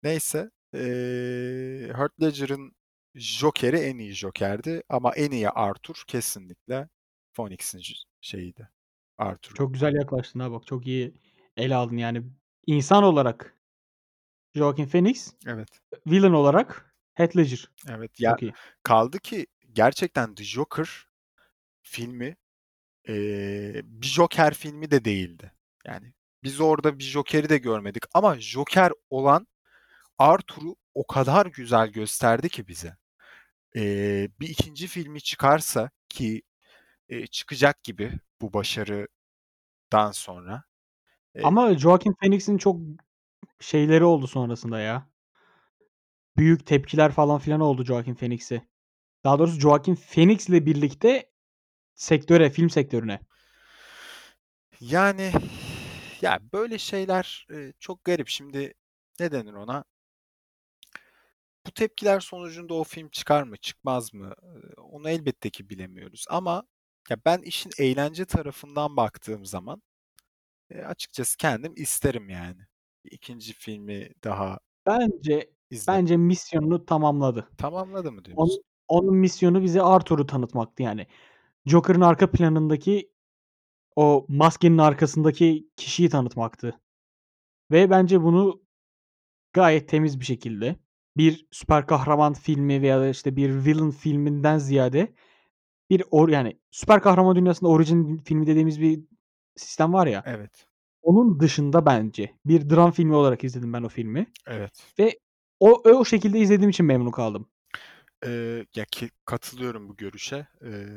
[0.04, 0.52] Neyse.
[0.74, 2.72] Eee Heath Ledger'ın
[3.16, 6.90] Joker'i en iyi Joker'di ama en iyi Arthur kesinlikle
[7.34, 7.82] Phoenix'in
[8.22, 8.70] şeyiydi.
[9.18, 9.56] Arthur.
[9.56, 11.14] Çok güzel yaklaştın ha bak çok iyi
[11.58, 12.24] ele aldın yani.
[12.68, 13.56] insan olarak
[14.56, 15.70] Joaquin Phoenix, Evet.
[16.08, 17.70] villain olarak Heath Ledger.
[17.89, 18.20] Evet.
[18.20, 18.53] Ya iyi.
[18.84, 21.08] kaldı ki gerçekten The Joker
[21.84, 22.36] filmi
[23.08, 25.51] eee, bir Joker filmi de değildi.
[25.86, 29.47] Yani biz orada bir Joker'i de görmedik ama Joker olan
[30.18, 32.97] Arthur'u o kadar güzel gösterdi ki bize.
[33.76, 36.41] Eee, bir ikinci filmi çıkarsa ki
[37.10, 39.08] eee, çıkacak gibi bu başarıdan
[40.12, 40.64] sonra.
[41.36, 42.80] Eee Ama Joaquin Phoenix'in çok
[43.62, 45.10] şeyleri oldu sonrasında ya.
[46.38, 48.68] Büyük tepkiler falan filan oldu Joaquin Phoenix'e.
[49.24, 51.32] Daha doğrusu Joaquin Phoenix'le birlikte
[51.96, 53.20] sektöre, film sektörüne.
[54.80, 55.32] Yani
[56.22, 58.28] ya böyle şeyler eee, çok garip.
[58.28, 58.74] Şimdi
[59.20, 59.84] ne denir ona?
[61.68, 64.34] Bu tepkiler sonucunda o film çıkar mı, çıkmaz mı?
[64.44, 66.64] Eee, onu elbette ki bilemiyoruz ama
[67.10, 69.82] ya ben işin eğlence tarafından baktığım zaman
[70.72, 72.61] eee, açıkçası kendim isterim yani.
[73.05, 76.01] Bir ikinci filmi daha Bence izlemek.
[76.01, 77.49] bence misyonunu tamamladı.
[77.57, 78.43] Tamamladı mı diyorsun?
[78.43, 81.07] Onun onun misyonu bize Arthur'u tanıtmaktı yani.
[81.66, 83.11] Joker'ın arka planındaki
[83.95, 86.82] o maskenin arkasındaki kişiyi tanıtmaktı.
[87.72, 88.61] Ve bence bunu
[89.53, 90.76] gayet temiz bir şekilde
[91.18, 95.13] bir süper kahraman filmi veya da işte bir villain filminden ziyade
[95.89, 99.01] bir or yani süper kahraman dünyasında origin filmi dediğimiz bir
[99.58, 100.24] sistem var ya.
[100.26, 100.68] Evet.
[101.01, 104.88] Onun dışında bence bir dram filmi olarak izledim ben o filmi Evet.
[104.99, 105.20] ve
[105.60, 107.49] o o şekilde izlediğim için memnun kaldım.
[108.26, 110.47] Eee, ya ki katılıyorum bu görüşe.
[110.64, 110.88] Eee,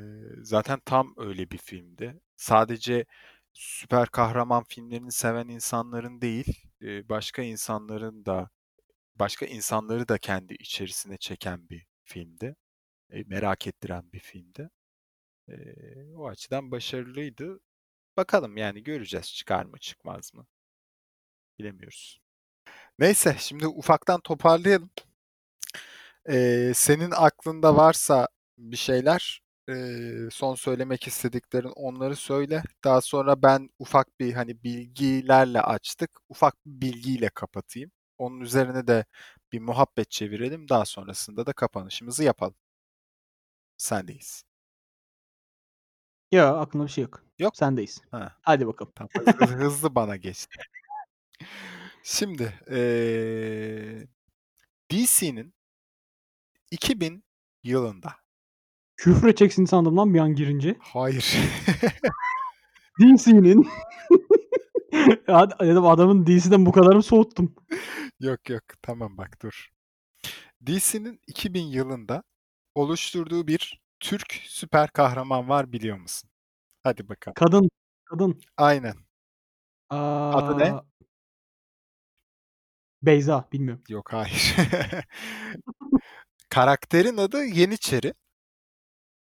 [0.42, 2.20] zaten tam öyle bir filmdi.
[2.36, 3.06] Sadece
[3.52, 6.62] süper kahraman filmlerini seven insanların değil,
[7.08, 8.50] başka insanların da
[9.16, 12.56] başka insanları da kendi içerisine çeken bir filmdi.
[13.12, 14.70] Eee, merak ettiren bir filmdi.
[15.48, 17.60] Eee, o açıdan başarılıydı.
[18.18, 20.46] Bakalım yani göreceğiz çıkar mı çıkmaz mı?
[21.58, 22.20] Bilemiyoruz.
[22.98, 24.90] Neyse şimdi ufaktan toparlayalım.
[26.28, 32.62] Eee, senin aklında varsa bir şeyler, eee, son söylemek istediklerin onları söyle.
[32.84, 36.10] Daha sonra ben ufak bir hani bilgilerle açtık.
[36.28, 37.90] Ufak bir bilgiyle kapatayım.
[38.18, 39.04] Onun üzerine de
[39.52, 40.68] bir muhabbet çevirelim.
[40.68, 42.54] Daha sonrasında da kapanışımızı yapalım.
[43.76, 44.44] Sendeyiz.
[46.32, 47.27] Yo, aklımda bir şey yok.
[47.38, 47.56] Yok.
[47.56, 48.00] Sendeyiz.
[48.10, 48.36] Ha.
[48.42, 48.92] Hadi bakalım.
[48.94, 49.10] Tamam.
[49.48, 50.56] Hızlı, bana geçti.
[52.02, 54.06] Şimdi eee
[54.92, 55.54] DC'nin
[56.70, 57.24] 2000
[57.62, 58.12] yılında
[58.96, 60.76] Küfür edeceksin sandım lan bir an girince.
[60.80, 61.36] Hayır.
[63.00, 63.68] DC'nin
[65.60, 67.54] dedim adamın DC'den bu kadar mı soğuttum?
[68.20, 68.62] Yok yok.
[68.82, 69.68] Tamam bak dur.
[70.66, 72.22] DC'nin 2000 yılında
[72.74, 76.27] oluşturduğu bir Türk süper kahraman var biliyor musun?
[76.84, 77.34] Hadi bakalım.
[77.34, 77.70] Kadın.
[78.04, 78.40] Kadın.
[78.56, 78.94] Aynen.
[79.90, 80.74] Adı ne?
[83.02, 83.48] Beyza.
[83.52, 83.82] Bilmiyorum.
[83.88, 84.54] Yok hayır.
[86.50, 88.14] Karakterin adı Yeniçeri.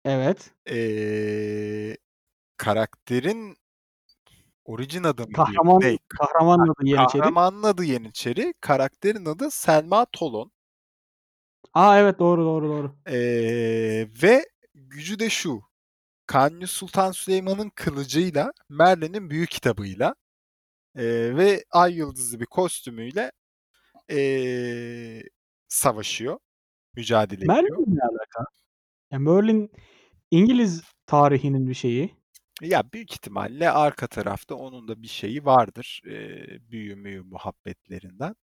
[0.06, 0.52] Evet.
[0.70, 1.98] Eee,
[2.58, 3.58] karakterin
[4.66, 5.34] orijin adı mı?
[5.34, 6.00] Kahraman Değil.
[6.20, 7.22] kahramanın adı Yeniçeri.
[7.22, 8.54] Kahramanın adı Yeniçeri.
[8.62, 10.52] Karakterin adı Selma Tolon.
[11.74, 12.20] A, evet.
[12.20, 12.96] Doğru, doğru, doğru.
[13.10, 14.46] Eee, ve
[14.76, 15.62] gücü de şu:
[16.28, 20.16] Kanuni Sultan Süleyman'ın kılıcıyla, Merlin'in büyü kitabıyla,
[20.98, 23.32] eee, ve ay yıldızlı bir kostümüyle,
[24.10, 25.24] eee,
[25.70, 26.40] savaşıyor,
[26.96, 27.56] mücadele ediyor.
[27.56, 28.46] Merlin'le ne alaka?
[29.12, 29.72] Ya, Merlin
[30.32, 32.16] İngiliz tarihinin bir şeyi.
[32.62, 38.36] Ya, büyük ihtimalle arka tarafta onun da bir şeyi vardır, eee, büyü müyü muhabbetlerinden.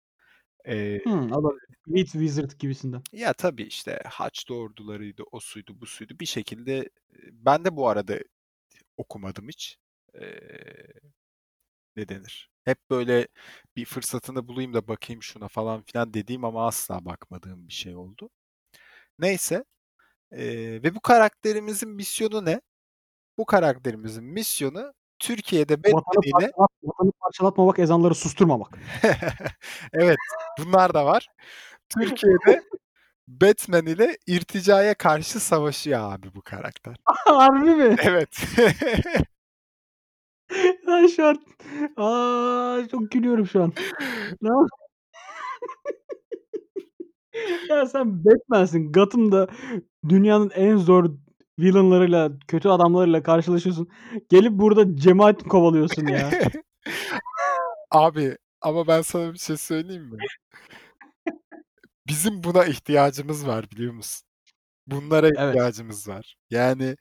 [0.67, 1.67] Eee Hımm, olabilir.
[1.87, 3.03] Witch Wizard gibisinden.
[3.13, 6.15] Ya, tabii, işte, Haçlı ordularıydı, o suydu, bu suydu.
[6.21, 6.89] Bir şekilde, eee,
[7.33, 8.19] ben de bu arada
[8.99, 9.79] okumadım hiç.
[10.15, 10.93] Eee,
[11.97, 12.51] ne denir?
[12.65, 13.29] Hep böyle
[13.77, 18.31] bir fırsatını bulayım da bakayım şuna falan filan dediğim ama asla bakmadığım bir şey oldu.
[19.19, 19.65] Neyse,
[20.33, 22.61] eee, ve bu karakterimizin misyonu ne?
[23.39, 28.79] Bu karakterimizin misyonu Türkiye'de Vatanı Batman'iyle parçalat vatanı parçalatmamak, ezanları susturmamak.
[29.93, 30.17] Evet,
[30.59, 31.29] bunlar da var.
[31.89, 32.63] Türkiye'de
[33.29, 36.97] Batman ile irticaya karşı savaşıyor abi bu karakter.
[37.07, 37.97] Harbi mi?
[38.03, 38.45] Evet.
[40.87, 41.39] Ben şu an
[41.97, 42.89] A!
[42.91, 43.73] Çok gülüyorum şu an.
[47.69, 48.93] Ya, sen Batman'sin.
[48.93, 49.49] Gotham'da
[50.09, 51.11] dünyanın en zor
[51.59, 53.89] villain'larıyla, kötü adamlarıyla karşılaşıyorsun.
[54.31, 56.31] Gelip burada cemaat kovalıyorsun ya.
[57.91, 60.19] Abi, ama ben sana bir şey söyleyeyim mi?
[62.07, 64.29] Bizim buna ihtiyacımız var, biliyor musun?
[64.87, 65.39] Bunlara Evet.
[65.39, 66.37] ihtiyacımız var.
[66.51, 66.97] Yani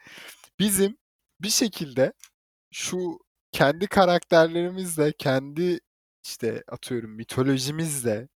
[0.59, 0.97] bizim
[1.41, 2.13] bir şekilde
[2.71, 3.19] şu
[3.51, 5.79] kendi karakterlerimizle, kendi,
[6.25, 8.27] işte, atıyorum mitolojimizle,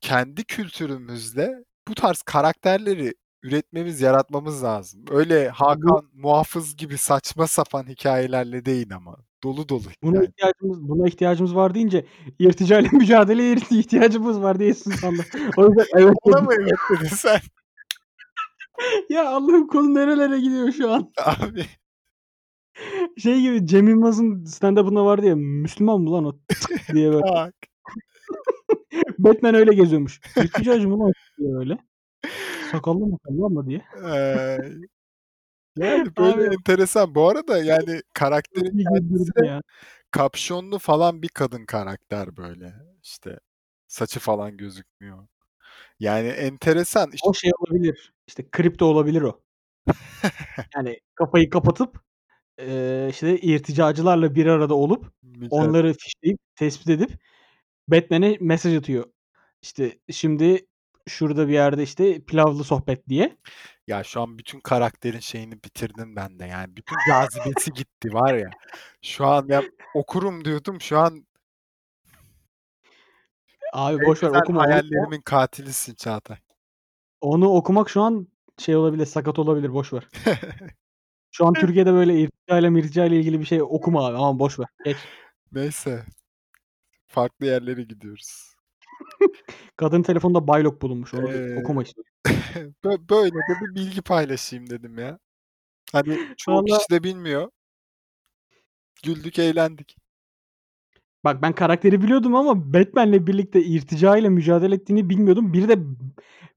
[0.00, 5.04] kendi kültürümüzle bu tarz karakterleri üretmemiz, yaratmamız lazım.
[5.10, 9.16] Öyle Hakan Muhafız gibi saçma sapan hikayelerle değil ama.
[9.44, 10.28] Dolu dolu Buna hikaye.
[10.28, 12.06] ihtiyacımız buna ihtiyacımız var deyince
[12.38, 15.24] irticayla mücadeleye ir ihtiyacımız var diyesin sandım.
[15.56, 17.40] O yüzden evet Ona mı evet dedin sen?
[19.10, 21.12] Ya Allah'ım konu nerelere gidiyor şu an?
[21.26, 21.66] Abi.
[23.18, 26.36] Şey gibi Cem Yılmaz'ın stand-up'ında vardı ya Müslüman mı lan o
[26.94, 27.52] diye böyle.
[29.18, 30.20] Batman öyle geziyormuş.
[30.36, 31.78] İrticacı mı lan diye öyle.
[32.72, 33.82] Sakallı makallı ama diye.
[34.04, 34.58] Eee,
[35.76, 37.14] yani böyle Abi enteresan.
[37.14, 39.60] Bu arada yani çok karakterin iyi kendisi de ya.
[40.10, 42.74] kapşonlu falan bir kadın karakter böyle.
[43.02, 43.38] İşte
[43.88, 45.26] saçı falan gözükmüyor.
[46.00, 47.10] Yani enteresan.
[47.14, 48.14] İşte O şey olabilir.
[48.26, 49.40] İşte kripto olabilir o.
[50.76, 52.00] Yani kafayı kapatıp
[52.58, 55.48] eee, işte irticacılarla bir arada olup Mücadele.
[55.50, 57.10] onları fişleyip tespit edip
[57.88, 59.04] Batman'e mesaj atıyor.
[59.62, 60.66] İşte şimdi
[61.08, 63.36] şurada bir yerde işte pilavlı sohbet diye.
[63.86, 66.46] Ya şu an bütün karakterin şeyini bitirdin bende.
[66.46, 68.50] Yani bütün cazibesi gitti var ya.
[69.02, 69.62] Şu an ya
[69.94, 70.80] okurum diyordum.
[70.80, 71.26] Şu an
[73.72, 74.62] Abi en boş ver okuma.
[74.62, 76.36] Hayallerimin katilisin Çağatay.
[77.20, 78.28] onu okumak şu an
[78.58, 79.72] şey olabilir, sakat olabilir.
[79.74, 80.08] Boş ver.
[81.30, 84.16] Şu an Türkiye'de böyle irticayla mirticayla ilgili bir şey okuma abi.
[84.16, 84.66] Aman boş ver.
[84.84, 84.96] Geç.
[85.52, 86.04] Neyse.
[87.06, 88.53] Farklı yerlere gidiyoruz.
[89.76, 91.14] Kadın telefonda baylok bulunmuş.
[91.14, 92.02] Onu bir Eee, okuma işte.
[92.84, 95.18] bö böyle de bir bilgi paylaşayım dedim ya.
[95.92, 97.50] Hani çoğu Valla kişi de bilmiyor.
[99.04, 99.96] Güldük, eğlendik.
[101.24, 105.52] Bak ben karakteri biliyordum ama Batman'le birlikte irticayla mücadele ettiğini bilmiyordum.
[105.52, 105.78] Bir de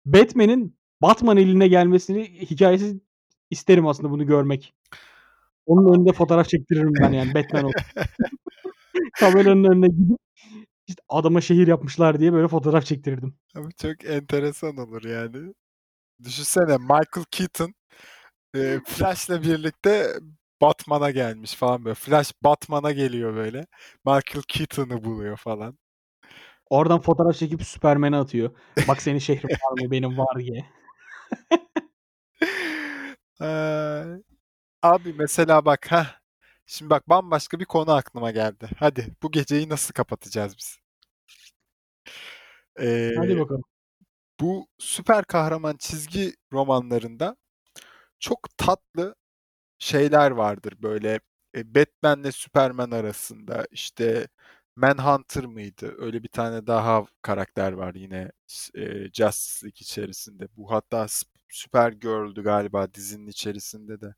[0.05, 3.01] Batman'in Batman eline gelmesini hikâyesi
[3.49, 4.73] isterim aslında bunu görmek.
[5.65, 7.75] Onun önünde fotoğraf çektiririm ben yani Batman olup.
[9.19, 10.17] Kameranın önüne gidip
[10.88, 13.35] işte adama şehir yapmışlar diye böyle fotoğraf çektirirdim.
[13.55, 15.53] Ama çok enteresan olur yani.
[16.23, 17.73] Düşünsene Michael Keaton
[18.55, 20.07] eee, Flash'la birlikte
[20.61, 21.95] Batman'a gelmiş falan böyle.
[21.95, 23.65] Flash Batman'a geliyor böyle.
[24.05, 25.77] Michael Keaton'ı buluyor falan.
[26.69, 28.51] Oradan fotoğraf çekip Superman'e atıyor.
[28.88, 29.91] Bak senin şehrin var mı?
[29.91, 30.65] Benim var diye.
[33.39, 34.21] Ay.
[34.83, 36.05] Abi mesela bak heh.
[36.68, 38.70] Şimdi bak bambaşka bir konu aklıma geldi.
[38.80, 40.78] Hadi bu geceyi nasıl kapatacağız biz?
[43.15, 43.63] Hadi Eee, bakalım.
[44.39, 47.38] bu süper kahraman çizgi romanlarında
[48.20, 49.15] çok tatlı
[49.80, 51.22] şeyler vardır böyle.
[51.57, 54.28] E, Batman'le Superman arasında işte
[54.76, 55.95] Manhunter mıydı?
[55.99, 58.32] Öyle bir tane daha karakter var yine
[58.76, 60.47] e, Justice League içerisinde.
[60.57, 61.07] Bu hatta
[61.49, 64.15] Supergirl'dü galiba dizinin içerisinde de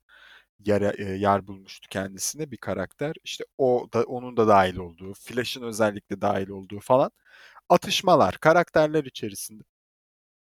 [0.66, 3.14] yer, yer bulmuştu kendisine bir karakter.
[3.24, 7.10] İşte o da onun da dahil olduğu, Flash'ın özellikle dahil olduğu falan
[7.68, 9.64] atışmalar, karakterler içerisinde.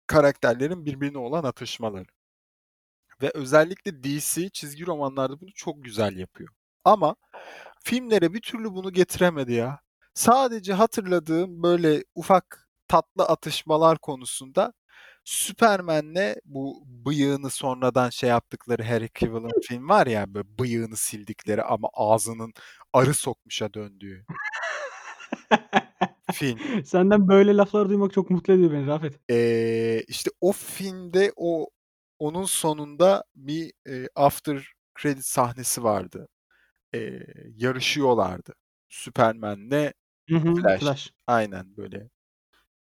[0.08, 2.08] Karakterlerin birbirine olan atışmaları.
[3.22, 6.50] Ve özellikle DC çizgi romanlarda bunu çok güzel yapıyor.
[6.84, 7.16] Ama
[7.84, 9.80] filmlere bir türlü bunu getiremedi ya.
[10.14, 14.74] Sadece hatırladığım böyle ufak tatlı atışmalar konusunda
[15.30, 21.90] Superman'le bu bıyığını sonradan şey yaptıkları Harry Cavill'ın film var ya böyle bıyığını sildikleri ama
[21.94, 22.54] ağzının
[22.94, 24.26] arı sokmuşa döndüğü
[26.34, 26.86] film.
[26.86, 29.20] Senden böyle laflar duymak çok mutlu ediyor beni Rafet.
[29.30, 31.68] Eee, işte o filmde o
[32.20, 36.28] onun sonunda bir eee, after credit sahnesi vardı.
[36.94, 38.54] Eee, yarışıyorlardı.
[38.90, 39.92] Superman'le.
[40.62, 40.80] Flash.
[40.80, 41.12] Flash.
[41.28, 42.10] Aynen böyle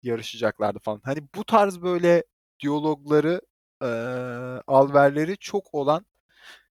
[0.03, 1.01] yarışacaklardı falan.
[1.05, 2.23] Hani bu tarz böyle
[2.63, 3.41] diyalogları,
[3.81, 3.87] eee,
[4.67, 6.05] alverleri çok olan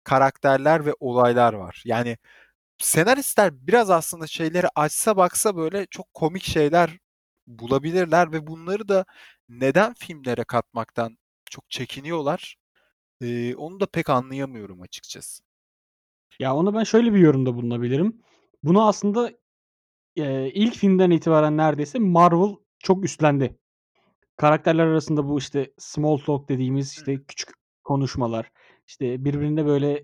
[0.04, 1.84] karakterler ve olaylar var.
[1.86, 2.18] Yani
[2.80, 7.00] senaristler biraz aslında şeyleri açsa baksa böyle çok komik şeyler
[7.48, 9.06] bulabilirler ve bunları da
[9.50, 11.18] neden filmlere katmaktan
[11.52, 12.58] çok çekiniyorlar?
[13.22, 15.44] Eee, onu da pek anlayamıyorum açıkçası.
[16.40, 18.22] Ya ona ben şöyle bir yorumda bulunabilirim.
[18.64, 19.32] Bunu aslında
[20.16, 23.58] eee, ilk filmden itibaren neredeyse Marvel çok üstlendi.
[24.38, 27.50] Karakterler arasında bu işte small talk dediğimiz Hı işte küçük
[27.84, 28.52] konuşmalar,
[28.88, 30.04] işte birbirine böyle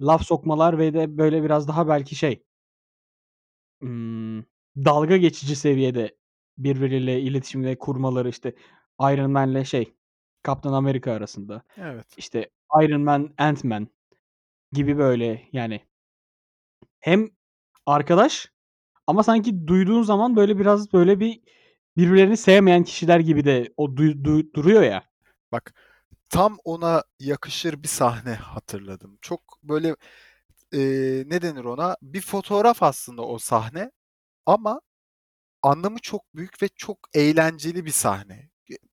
[0.00, 2.42] laf sokmalar ve de böyle biraz daha belki şey
[3.82, 4.44] ımm,
[4.76, 6.16] dalga geçici seviyede
[6.58, 8.54] birbiriyle iletişimle kurmaları işte
[9.00, 9.94] Iron Man'le şey
[10.42, 11.62] Kaptan Amerika arasında.
[11.76, 12.06] Evet.
[12.18, 12.50] İşte
[12.82, 13.88] Iron Man, Ant-Man
[14.72, 15.80] gibi böyle yani
[17.00, 17.28] hem
[17.86, 18.52] arkadaş
[19.06, 21.40] ama sanki duyduğun zaman böyle biraz böyle bir
[21.98, 25.04] birbirlerini sevmeyen kişiler gibi de o duy du duruyor ya.
[25.52, 25.74] Bak
[26.30, 29.18] tam ona yakışır bir sahne hatırladım.
[29.22, 29.96] Çok böyle
[30.72, 31.96] eee, ne denir ona?
[32.02, 33.92] Bir fotoğraf aslında o sahne
[34.46, 34.80] ama
[35.62, 38.50] anlamı çok büyük ve çok eğlenceli bir sahne.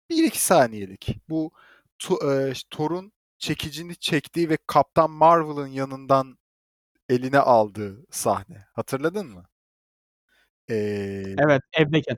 [0.10, 1.20] 1-2 saniyelik.
[1.30, 1.52] Bu
[2.00, 6.40] tu- eee, Thor'un çekicini çektiği ve Kaptan Marvel'ın yanından
[7.10, 8.66] eline aldığı sahne.
[8.74, 9.46] Hatırladın mı?
[10.70, 12.18] Ee, Evet evdeyken.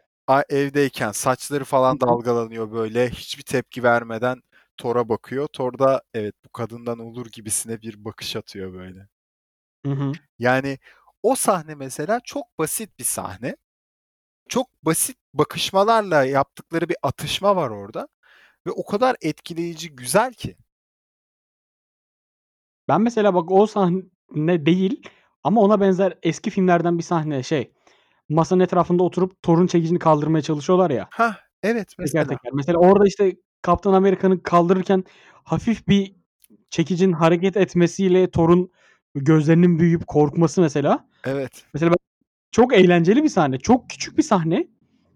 [0.50, 3.10] Evdeyken saçları falan dalgalanıyor böyle.
[3.10, 4.42] Hiçbir tepki vermeden
[4.78, 5.48] Thor'a bakıyor.
[5.48, 9.08] Thor da evet bu kadından olur gibisine bir bakış atıyor böyle.
[9.86, 10.12] Hı hı.
[10.40, 10.80] Yani
[11.24, 13.56] o sahne mesela çok basit bir sahne.
[14.50, 18.08] Çok basit bakışmalarla yaptıkları bir atışma var orada.
[18.68, 20.58] Ve o kadar etkileyici, güzel ki.
[22.88, 25.10] Ben mesela bak o sahne değil
[25.44, 27.72] ama ona benzer eski filmlerden bir sahne şey.
[28.30, 31.08] Masanın etrafında oturup Thor'un çekicini kaldırmaya çalışıyorlar ya.
[31.12, 32.24] Hah, evet Teker mesela.
[32.24, 32.52] teker.
[32.54, 35.04] Mesela orada işte Kaptan Amerika'nı kaldırırken
[35.44, 36.16] hafif bir
[36.70, 38.72] çekicin hareket etmesiyle Thor'un
[39.16, 41.08] gözlerinin büyüyüp korkması mesela.
[41.26, 41.66] Evet.
[41.74, 41.98] Mesela ben
[42.52, 43.60] çok eğlenceli bir sahne.
[43.60, 44.68] Çok küçük bir sahne.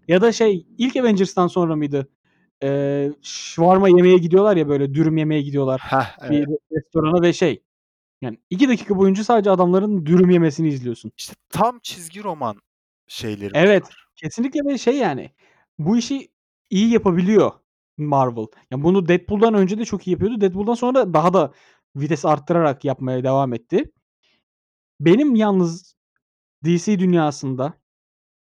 [0.08, 2.08] Ya da şey ilk Avengers'tan sonra mıydı?
[2.62, 5.80] Ee, shawarma yemeye gidiyorlar ya böyle dürüm yemeye gidiyorlar.
[5.84, 6.30] Hah, evet.
[6.30, 7.62] Bir restorana ve şey.
[8.22, 11.12] Yani iki dakika boyunca sadece adamların dürüm yemesini izliyorsun.
[11.18, 12.56] İşte tam çizgi roman
[13.12, 13.82] şeyleri Evet.
[13.84, 14.06] bunlar.
[14.16, 15.30] Kesinlikle ve şey yani
[15.78, 16.28] bu işi
[16.70, 17.52] iyi yapabiliyor
[17.98, 18.46] Marvel.
[18.70, 20.40] Yani bunu Deadpool'dan önce de çok iyi yapıyordu.
[20.40, 21.52] Deadpool'dan sonra daha da
[21.96, 23.92] vites arttırarak yapmaya devam etti.
[25.00, 25.96] Benim yalnız
[26.64, 27.74] DC dünyasında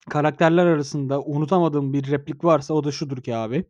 [0.09, 3.65] karakterler arasında unutamadığım bir replik varsa o da şudur ki abi.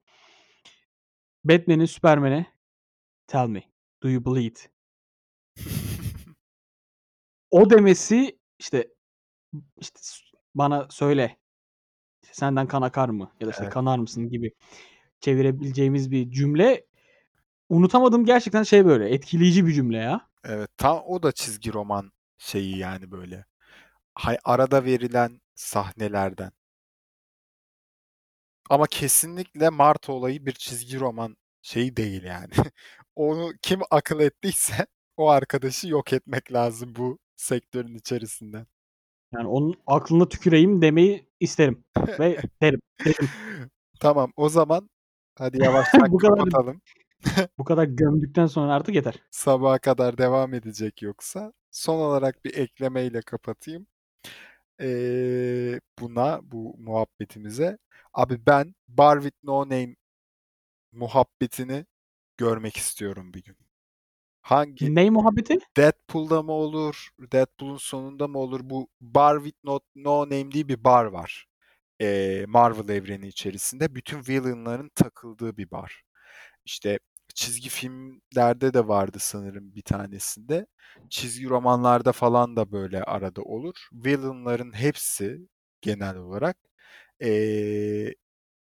[1.43, 2.45] Batman'in Superman'e
[3.27, 3.63] Tell me,
[4.03, 4.57] do you bleed?
[7.51, 8.87] O demesi işte
[9.81, 9.99] işte
[10.55, 11.37] bana söyle
[12.31, 13.31] senden kan akar mı?
[13.39, 13.73] Ya da işte Evet.
[13.73, 14.51] kanar mısın gibi
[15.21, 16.85] çevirebileceğimiz bir cümle.
[17.69, 20.29] Unutamadığım gerçekten şey böyle etkileyici bir cümle ya.
[20.43, 23.45] Evet, tam o da çizgi roman şeyi yani böyle.
[24.15, 26.51] Hay arada verilen sahnelerden.
[28.69, 32.51] Ama kesinlikle Mart olayı bir çizgi roman şeyi değil yani.
[33.15, 34.87] Onu kim akıl ettiyse
[35.17, 38.67] o arkadaşı yok etmek lazım bu sektörün içerisinden.
[39.33, 41.83] Yani onun aklına tüküreyim demeyi isterim
[42.19, 42.79] ve derim.
[43.05, 43.29] Derim.
[43.99, 44.89] Tamam, o zaman
[45.35, 46.81] hadi yavaştan Bu kadar kapatalım.
[47.57, 49.15] bu kadar gömdükten sonra artık yeter.
[49.31, 51.53] Sabaha kadar devam edecek yoksa.
[51.71, 53.87] Son olarak bir eklemeyle kapatayım.
[54.81, 57.77] Ee, buna, bu muhabbetimize.
[58.13, 59.95] Abi ben Bar with No Name
[60.91, 61.85] muhabbetini
[62.37, 63.62] görmek istiyorum bir gün.
[64.43, 65.57] Hangi Ney muhabbeti?
[65.77, 68.59] Deadpool'da mı olur, Deadpool'un sonunda mı olur?
[68.63, 71.45] Bu Bar with No, no Name diye bir bar var.
[72.01, 73.95] Ee, Marvel evreni içerisinde.
[73.95, 76.03] Bütün villainların takıldığı bir bar.
[76.65, 76.99] İşte
[77.35, 80.67] çizgi filmlerde de vardı sanırım bir tanesinde.
[81.09, 83.75] Çizgi romanlarda falan da böyle arada olur.
[83.93, 85.39] Villainların hepsi
[85.81, 86.57] genel olarak
[87.23, 88.13] ee,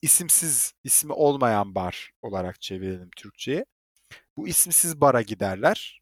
[0.01, 3.65] isimsiz, ismi olmayan bar olarak çevirelim Türkçe'ye.
[4.37, 6.01] Bu isimsiz bara giderler.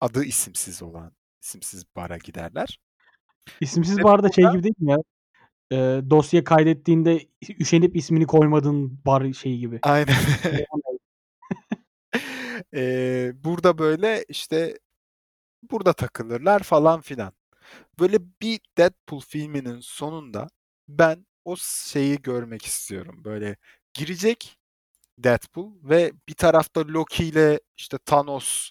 [0.00, 1.12] Adı isimsiz olan
[1.42, 2.80] isimsiz bara giderler.
[3.60, 4.98] İsimsiz Ve barda şey burada gibi değil mi ya?
[5.72, 7.28] Ee, dosya kaydettiğinde
[7.60, 9.78] üşenip ismini koymadığın bar şeyi gibi.
[9.82, 10.16] aynen
[12.74, 14.78] Ee, burada böyle işte
[15.70, 17.32] burada takılırlar falan filan.
[18.00, 20.48] Böyle bir Deadpool filminin sonunda
[20.88, 21.56] ben o
[21.86, 23.24] şeyi görmek istiyorum.
[23.24, 23.56] Böyle
[23.94, 24.58] girecek
[25.18, 28.70] Deadpool ve bir tarafta Loki ile işte Thanos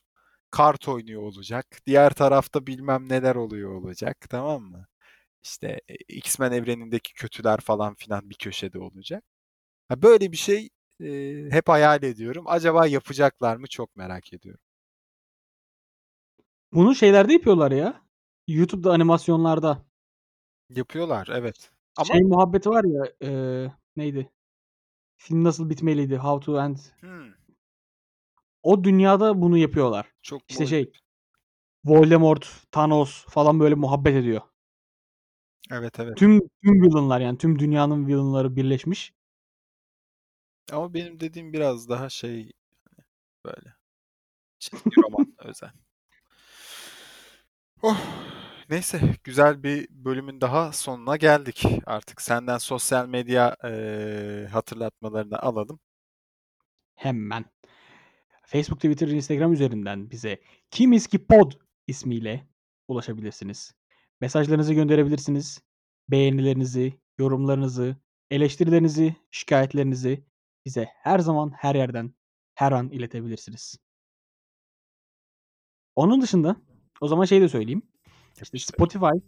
[0.52, 1.66] kart oynuyor olacak.
[1.88, 4.18] Diğer tarafta bilmem neler oluyor olacak.
[4.30, 4.88] Tamam mı?
[5.44, 9.24] İşte e, X-Men evrenindeki kötüler falan filan bir köşede olacak.
[9.90, 10.70] Ha, böyle bir şey
[11.04, 11.08] e,
[11.52, 12.46] hep hayal ediyorum.
[12.48, 14.62] Acaba yapacaklar mı çok merak ediyorum.
[16.74, 18.02] Bunu şeylerde yapıyorlar ya.
[18.48, 19.86] YouTube'da animasyonlarda.
[20.70, 21.72] Yapıyorlar evet.
[21.98, 23.32] Ama Şey muhabbeti var ya e,
[23.96, 24.32] neydi?
[25.26, 26.18] Film nasıl bitmeliydi?
[26.18, 26.78] How to End.
[27.02, 27.32] hmm,
[28.64, 30.12] O dünyada bunu yapıyorlar.
[30.22, 30.92] çok İşte boy- şey
[31.86, 34.42] Voldemort, Thanos falan böyle muhabbet ediyor.
[35.72, 36.18] Evet evet.
[36.18, 39.14] Tüm tüm villainlar yani tüm dünyanın villainları birleşmiş.
[40.72, 42.52] Ama benim dediğim biraz daha şey
[43.46, 43.76] böyle
[44.60, 45.72] çizgi roman özel.
[47.84, 47.98] Oh,
[48.70, 51.66] neyse güzel bir bölümün daha sonuna geldik.
[51.86, 55.80] Artık senden sosyal medya eee, hatırlatmalarını alalım.
[56.96, 57.46] Hemen.
[58.44, 60.42] Facebook, Twitter, Instagram üzerinden bize
[60.72, 61.52] Kimiski Pod
[61.88, 62.48] ismiyle
[62.88, 63.74] ulaşabilirsiniz.
[64.22, 65.62] Mesajlarınızı gönderebilirsiniz.
[66.10, 67.96] Beğenilerinizi, yorumlarınızı,
[68.32, 70.24] eleştirilerinizi, şikayetlerinizi
[70.66, 72.14] bize her zaman her yerden
[72.56, 73.78] her an iletebilirsiniz.
[75.96, 76.56] Onun dışında
[77.02, 77.82] o zaman şey de söyleyeyim.
[78.54, 78.74] İşte.
[78.74, 79.20] Spotify,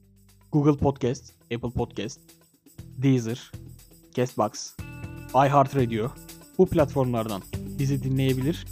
[0.52, 2.20] Google Podcast, Apple Podcast,
[2.98, 3.52] Deezer,
[4.16, 4.74] Castbox,
[5.30, 6.12] iHeartRadio
[6.58, 7.42] bu platformlardan
[7.80, 8.66] bizi dinleyebilir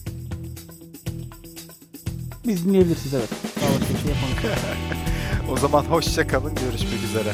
[2.48, 3.30] Biz dinleyebilirsiniz evet.
[3.62, 4.62] Daha başka bir şey yapamıyoruz.
[5.52, 6.56] O zaman hoşça kalın.
[6.56, 7.34] Görüşmek üzere.